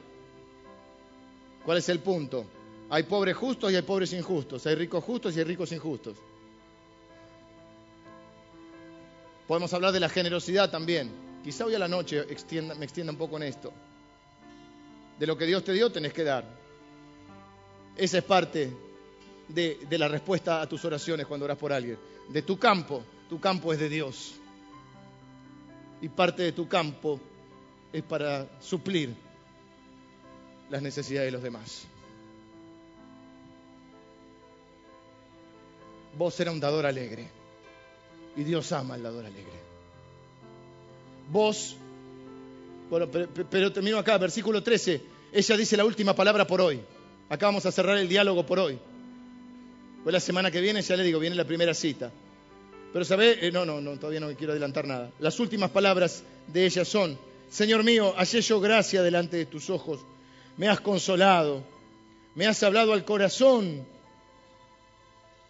[1.64, 2.44] ¿Cuál es el punto?
[2.90, 6.16] Hay pobres justos y hay pobres injustos, hay ricos justos y hay ricos injustos.
[9.46, 11.12] Podemos hablar de la generosidad también.
[11.44, 13.72] Quizá hoy a la noche me extienda un poco en esto.
[15.20, 16.44] De lo que Dios te dio tenés que dar.
[17.96, 18.72] Esa es parte
[19.46, 23.40] de, de la respuesta a tus oraciones cuando oras por alguien de tu campo, tu
[23.40, 24.34] campo es de Dios.
[26.00, 27.20] Y parte de tu campo
[27.92, 29.14] es para suplir
[30.70, 31.86] las necesidades de los demás.
[36.16, 37.28] Vos eras un dador alegre.
[38.36, 39.64] Y Dios ama al dador alegre.
[41.30, 41.76] Vos,
[42.90, 45.00] bueno, pero, pero, termino acá, versículo 13.
[45.32, 46.80] Ella dice la última palabra por hoy.
[47.28, 48.78] Acá vamos a cerrar el diálogo por hoy.
[50.04, 52.12] Pues la semana que viene, ya le digo, viene la primera cita.
[52.92, 55.10] Pero sabe, eh, no, no, no, todavía no quiero adelantar nada.
[55.18, 60.00] Las últimas palabras de ella son, Señor mío, hallé yo gracia delante de tus ojos,
[60.58, 61.64] me has consolado,
[62.34, 63.86] me has hablado al corazón,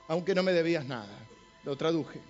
[0.07, 1.19] aunque no me debías nada.
[1.65, 2.21] Lo traduje.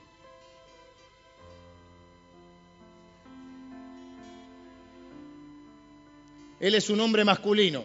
[6.59, 7.85] Él es un hombre masculino,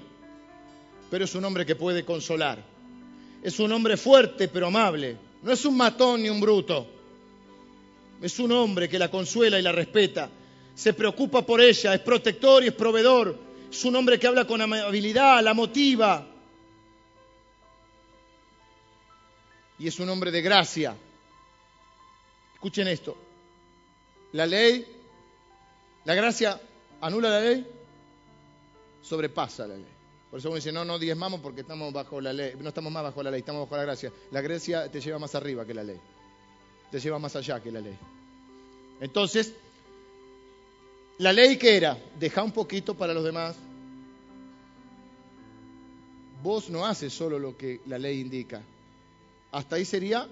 [1.12, 2.79] pero es un hombre que puede consolar.
[3.42, 5.18] Es un hombre fuerte pero amable.
[5.42, 6.88] No es un matón ni un bruto.
[8.22, 10.30] Es un hombre que la consuela y la respeta.
[10.76, 13.38] Se preocupa por ella, es protector y es proveedor.
[13.72, 16.28] Es un hombre que habla con amabilidad, la motiva.
[19.78, 20.96] Y es un hombre de gracia.
[22.54, 23.18] Escuchen esto.
[24.34, 24.86] La ley,
[26.04, 26.60] la gracia
[27.02, 27.66] anula la ley,
[29.02, 29.99] sobrepasa la ley.
[30.30, 33.04] Por eso uno dice, no, no diezmamos porque estamos bajo la ley, no estamos más
[33.04, 34.12] bajo la ley, estamos bajo la gracia.
[34.32, 36.00] La gracia te lleva más arriba que la ley,
[36.92, 37.98] te lleva más allá que la ley.
[39.02, 39.54] Entonces,
[41.18, 43.56] la ley que era, deja un poquito para los demás.
[46.44, 48.62] Vos no haces solo lo que la ley indica.
[49.52, 50.28] Hasta ahí sería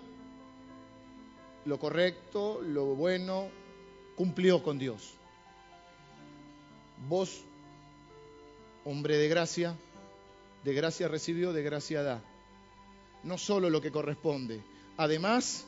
[1.66, 3.50] lo correcto, lo bueno,
[4.16, 5.16] cumplió con Dios.
[7.10, 7.42] Vos,
[8.86, 9.76] hombre de gracia,
[10.68, 12.22] de gracia recibió, de gracia da.
[13.24, 14.62] No solo lo que corresponde.
[14.98, 15.64] Además,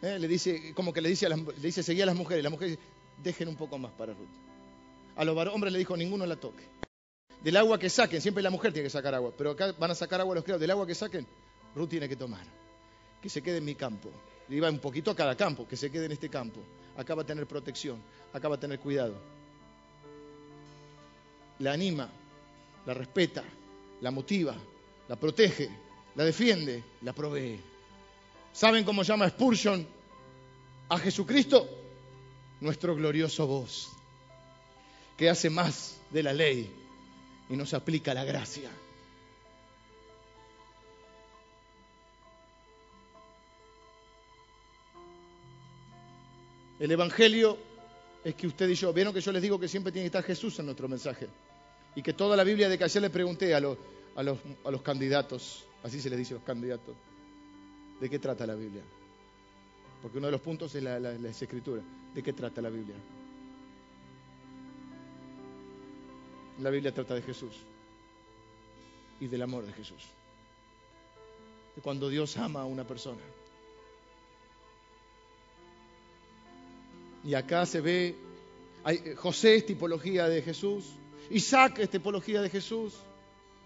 [0.00, 2.42] eh, le dice, como que le dice, a las, le dice, seguía a las mujeres.
[2.42, 2.78] Las mujeres
[3.22, 4.26] dejen un poco más para Ruth.
[5.14, 6.64] A los hombres le dijo, ninguno la toque.
[7.44, 9.94] Del agua que saquen, siempre la mujer tiene que sacar agua, pero acá van a
[9.94, 10.62] sacar agua los criados.
[10.62, 11.26] Del agua que saquen,
[11.74, 12.46] Ruth tiene que tomar.
[13.20, 14.10] Que se quede en mi campo.
[14.48, 16.60] Le iba un poquito a cada campo, que se quede en este campo.
[16.96, 18.00] Acá va a tener protección,
[18.32, 19.20] acá va a tener cuidado.
[21.58, 22.08] La anima,
[22.86, 23.44] la respeta,
[24.00, 24.56] la motiva,
[25.08, 25.68] la protege,
[26.14, 27.60] la defiende, la provee.
[28.52, 29.86] ¿Saben cómo llama Spurgeon
[30.88, 31.68] a Jesucristo?
[32.60, 33.88] Nuestro glorioso voz,
[35.16, 36.70] que hace más de la ley
[37.48, 38.70] y nos aplica la gracia.
[46.80, 47.58] El Evangelio
[48.24, 50.24] es que usted y yo, vieron que yo les digo que siempre tiene que estar
[50.24, 51.28] Jesús en nuestro mensaje
[51.94, 53.76] y que toda la Biblia de que ayer le pregunté a los,
[54.16, 56.94] a los, a los candidatos, así se les dice los candidatos,
[58.00, 58.82] ¿De qué trata la Biblia?
[60.02, 61.82] Porque uno de los puntos es la, la, escritura.
[62.14, 62.94] ¿De qué trata la Biblia?
[66.60, 67.52] La Biblia trata de Jesús
[69.20, 70.04] y del amor de Jesús.
[71.74, 73.20] De cuando Dios ama a una persona.
[77.24, 78.16] Y acá se ve,
[78.84, 80.84] hay, José es tipología de Jesús,
[81.30, 82.94] Isaac es tipología de Jesús,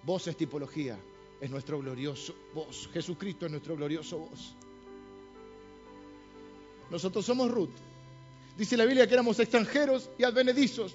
[0.03, 0.99] vos es tipología,
[1.41, 4.55] es nuestro glorioso vos, Jesucristo es nuestro glorioso vos.
[6.91, 7.71] Nosotros somos Ruth.
[8.57, 10.95] Dice la Biblia que éramos extranjeros y advenedizos.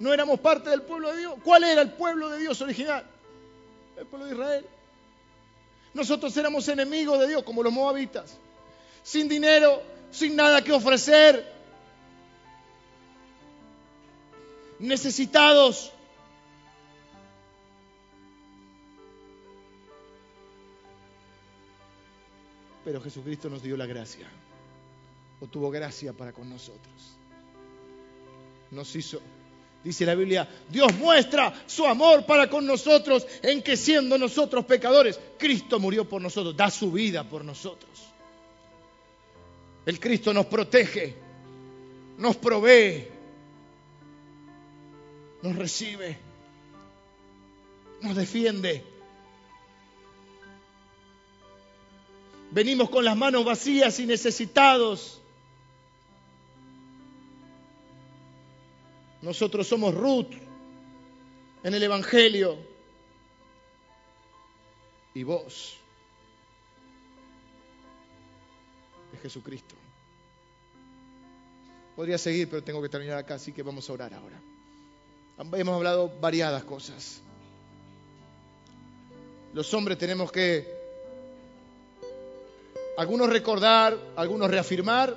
[0.00, 1.34] No éramos parte del pueblo de Dios.
[1.44, 3.04] ¿Cuál era el pueblo de Dios original?
[3.98, 4.66] El pueblo de Israel.
[5.92, 8.38] Nosotros éramos enemigos de Dios, como los moabitas.
[9.02, 11.53] Sin dinero, sin nada que ofrecer.
[14.78, 15.92] Necesitados.
[22.84, 24.28] Pero Jesucristo nos dio la gracia
[25.46, 27.16] tuvo gracia para con nosotros.
[28.70, 29.20] Nos hizo,
[29.82, 35.18] dice la Biblia, Dios muestra su amor para con nosotros en que siendo nosotros pecadores,
[35.38, 37.90] Cristo murió por nosotros, da su vida por nosotros.
[39.86, 41.14] El Cristo nos protege,
[42.18, 43.08] nos provee,
[45.44, 46.16] nos recibe,
[48.00, 48.82] nos defiende.
[52.50, 55.20] Venimos con las manos vacías y necesitados.
[59.20, 60.32] Nosotros somos Ruth
[61.62, 62.56] en el Evangelio.
[65.12, 65.76] Y vos
[69.12, 69.74] es Jesucristo.
[71.94, 74.40] Podría seguir, pero tengo que terminar acá, así que vamos a orar ahora.
[75.36, 77.20] Hemos hablado variadas cosas.
[79.52, 80.66] Los hombres tenemos que,
[82.96, 85.16] algunos recordar, algunos reafirmar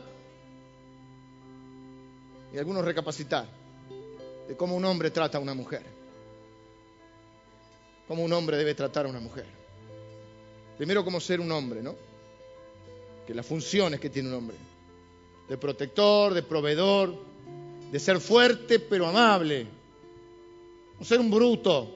[2.54, 3.48] y algunos recapacitar
[4.48, 5.84] de cómo un hombre trata a una mujer.
[8.08, 9.46] Cómo un hombre debe tratar a una mujer.
[10.78, 11.96] Primero como ser un hombre, ¿no?
[13.28, 14.58] Que las funciones que tiene un hombre.
[15.48, 17.14] De protector, de proveedor,
[17.92, 19.77] de ser fuerte pero amable.
[21.02, 21.94] Ser un bruto.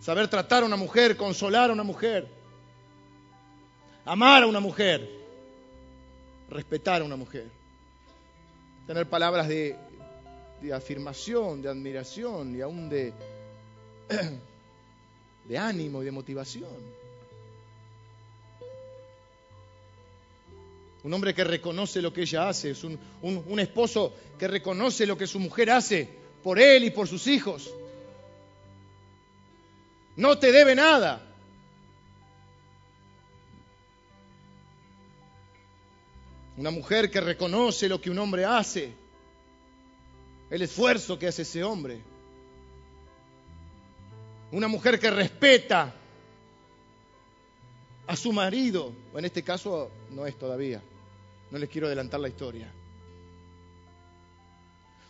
[0.00, 2.28] Saber tratar a una mujer, consolar a una mujer.
[4.04, 5.08] Amar a una mujer.
[6.48, 7.48] Respetar a una mujer.
[8.86, 9.76] Tener palabras de
[10.60, 13.12] de afirmación, de admiración y aún de,
[15.48, 16.96] de ánimo y de motivación.
[21.02, 25.16] Un hombre que reconoce lo que ella hace, es un, un, esposo que reconoce lo
[25.16, 26.08] que su mujer hace
[26.46, 27.74] por él y por sus hijos.
[30.14, 31.20] No te debe nada.
[36.56, 38.94] Una mujer que reconoce lo que un hombre hace
[40.48, 42.00] el esfuerzo que hace ese hombre.
[44.52, 45.92] Una mujer que respeta
[48.06, 50.80] a su marido, o en este caso no es todavía,
[51.50, 52.72] no les quiero adelantar la historia.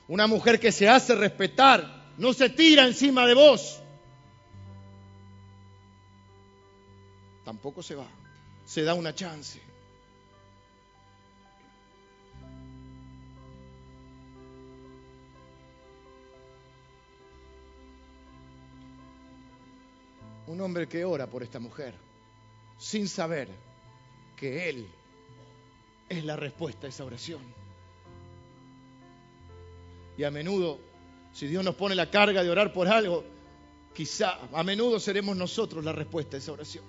[0.08, 3.80] Una mujer que se hace respetar, no se tira encima de vos.
[7.44, 8.08] Tampoco se va,
[8.64, 9.60] se da una chance.
[20.46, 21.94] un hombre que ora por esta mujer,
[22.78, 23.48] sin saber
[24.36, 24.88] que Él
[26.08, 27.42] es la respuesta a esa oración.
[30.16, 30.78] Y a menudo,
[31.32, 33.24] si Dios nos pone la carga de orar por algo,
[33.94, 36.84] quizá a menudo seremos nosotros la respuesta a esa oración.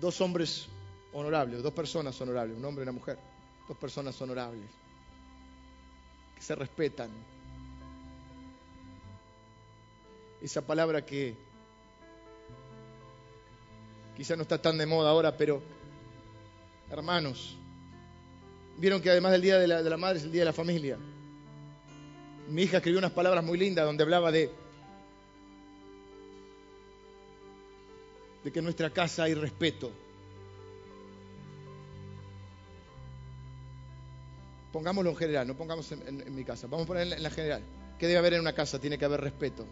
[0.00, 0.66] Dos hombres
[1.12, 3.18] honorables, dos personas honorables, un hombre y una mujer,
[3.68, 4.68] dos personas honorables,
[6.34, 7.10] que se respetan,
[10.40, 11.36] esa palabra que
[14.16, 15.62] quizá no está tan de moda ahora, pero
[16.92, 17.56] hermanos,
[18.78, 20.98] vieron que además del Día de la, Madre es el Día de la Familia.
[22.48, 24.50] Mi hija escribió unas palabras muy lindas donde hablaba de,
[28.44, 29.90] de que en nuestra casa hay respeto.
[34.72, 37.62] Pongámoslo en general, no pongamos en, mi casa, vamos a poner en la general.
[37.98, 38.78] ¿Qué debe haber en una casa?
[38.78, 39.66] Tiene que haber respeto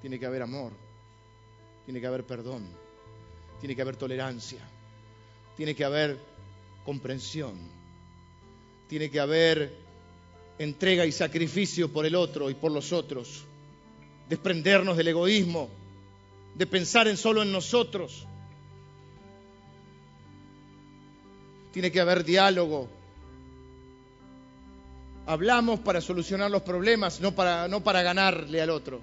[0.00, 0.72] tiene que haber amor,
[1.84, 2.66] tiene que haber perdón,
[3.60, 4.60] tiene que haber tolerancia,
[5.60, 6.18] tiene que haber
[6.86, 7.52] comprensión,
[8.88, 9.70] tiene que haber
[10.58, 13.44] entrega y sacrificio por el otro y por los otros.
[14.26, 15.68] desprendernos del egoísmo,
[16.54, 18.26] de pensar en solo en nosotros.
[21.74, 22.88] Tiene que haber diálogo.
[25.26, 28.98] Hablamos para solucionar los problemas, no para, no para ganarle al otro.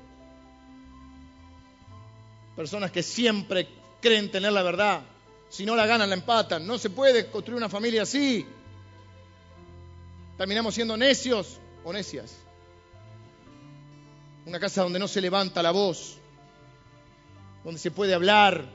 [2.55, 3.68] Personas que siempre
[4.01, 5.16] creen tener la verdad.
[5.50, 6.66] Si no la ganan, la empatan.
[6.66, 8.45] No se puede construir una familia así.
[10.38, 12.36] Terminamos siendo necios o necias.
[14.45, 16.18] Una casa donde no se levanta la voz,
[17.64, 18.70] donde se puede hablar,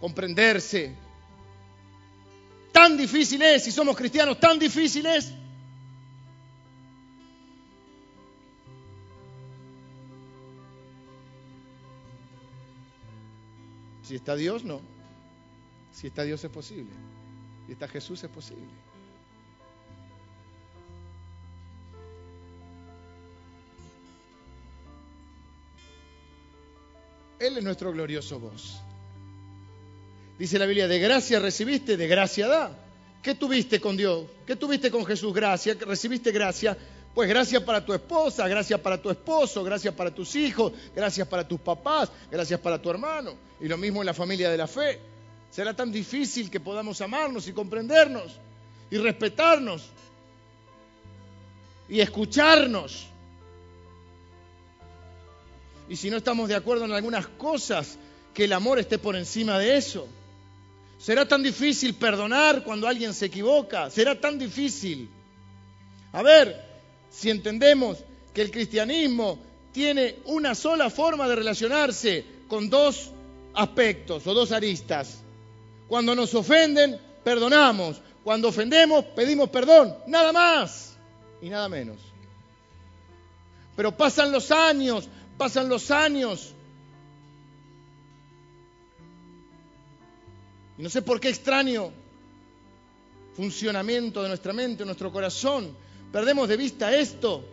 [0.00, 0.96] comprenderse.
[2.72, 5.32] Tan difícil es, si somos cristianos, tan difícil es.
[14.02, 14.97] Si está Dios, no.
[15.98, 16.92] Si está Dios es posible.
[17.66, 18.68] Si está Jesús es posible.
[27.40, 28.80] Él es nuestro glorioso voz.
[30.38, 32.78] Dice la Biblia, de gracia recibiste, de gracia da.
[33.20, 34.26] ¿Qué tuviste con Dios?
[34.46, 35.34] ¿Qué tuviste con Jesús?
[35.34, 36.78] Gracia, recibiste gracia.
[37.12, 41.48] Pues gracias para tu esposa, gracias para tu esposo, gracias para tus hijos, gracias para
[41.48, 43.34] tus papás, gracias para tu hermano.
[43.60, 45.17] Y lo mismo en la familia de la fe.
[45.50, 48.32] Será tan difícil que podamos amarnos y comprendernos
[48.90, 49.88] y respetarnos
[51.88, 53.06] y escucharnos.
[55.88, 57.98] Y si no estamos de acuerdo en algunas cosas,
[58.34, 60.06] que el amor esté por encima de eso.
[60.98, 63.90] Será tan difícil perdonar cuando alguien se equivoca.
[63.90, 65.08] Será tan difícil.
[66.12, 66.64] A ver,
[67.10, 67.98] si entendemos
[68.34, 69.38] que el cristianismo
[69.72, 73.10] tiene una sola forma de relacionarse con dos
[73.54, 75.22] aspectos o dos aristas.
[75.88, 78.00] Cuando nos ofenden, perdonamos.
[78.22, 79.96] Cuando ofendemos, pedimos perdón.
[80.06, 80.96] Nada más
[81.40, 81.96] y nada menos.
[83.76, 86.52] Pero pasan los años, pasan los años.
[90.76, 91.90] Y no sé por qué extraño
[93.34, 95.76] funcionamiento de nuestra mente, nuestro corazón.
[96.12, 97.44] Perdemos de vista esto.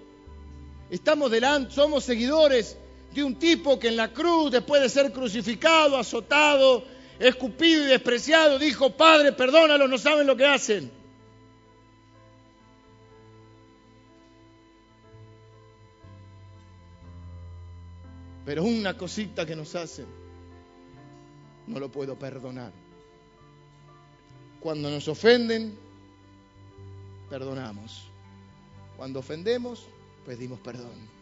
[0.89, 2.77] Estamos delante, somos seguidores
[3.13, 6.83] de un tipo que en la cruz, después de ser crucificado, azotado,
[7.19, 10.91] escupido y despreciado, dijo, Padre, perdónalos, no saben lo que hacen.
[18.45, 20.05] Pero una cosita que nos hacen,
[21.65, 22.71] no lo puedo perdonar.
[24.59, 25.77] Cuando nos ofenden,
[27.29, 28.07] perdonamos.
[28.97, 29.87] Cuando ofendemos,
[30.25, 31.15] pedimos perdón.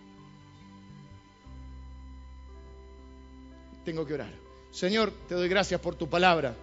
[3.85, 4.42] Tengo que orar.
[4.73, 6.53] Señor, te doy gracias por tu palabra.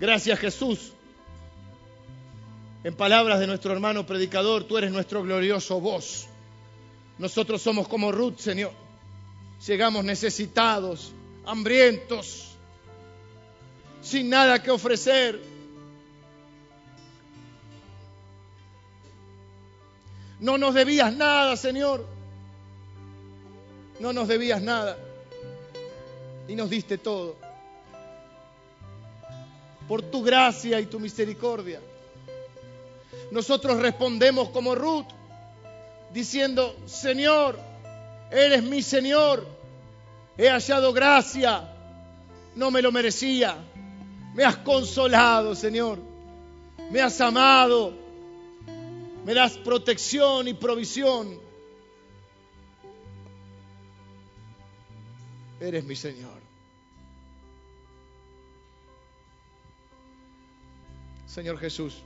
[0.00, 0.92] Gracias Jesús.
[2.84, 6.28] En palabras de nuestro hermano predicador, tú eres nuestro glorioso voz.
[7.18, 8.72] Nosotros somos como Ruth, Señor
[9.64, 11.12] llegamos necesitados,
[11.44, 12.56] hambrientos,
[14.02, 15.40] sin nada que ofrecer.
[20.38, 22.06] No nos debías nada, Señor.
[24.00, 24.98] No nos debías nada.
[26.46, 27.36] Y nos diste todo.
[29.88, 31.80] Por tu gracia y tu misericordia.
[33.30, 35.06] Nosotros respondemos como Ruth,
[36.12, 37.58] diciendo, Señor,
[38.30, 39.46] Eres mi Señor.
[40.36, 41.72] He hallado gracia.
[42.54, 43.56] No me lo merecía.
[44.34, 45.98] Me has consolado, Señor.
[46.90, 47.94] Me has amado.
[49.24, 51.40] Me das protección y provisión.
[55.60, 56.45] Eres mi Señor.
[61.36, 62.02] Señor Jesús,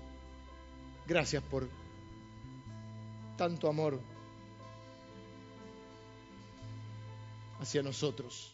[1.07, 1.69] gracias por
[3.37, 4.01] tanto amor
[7.61, 8.53] hacia nosotros.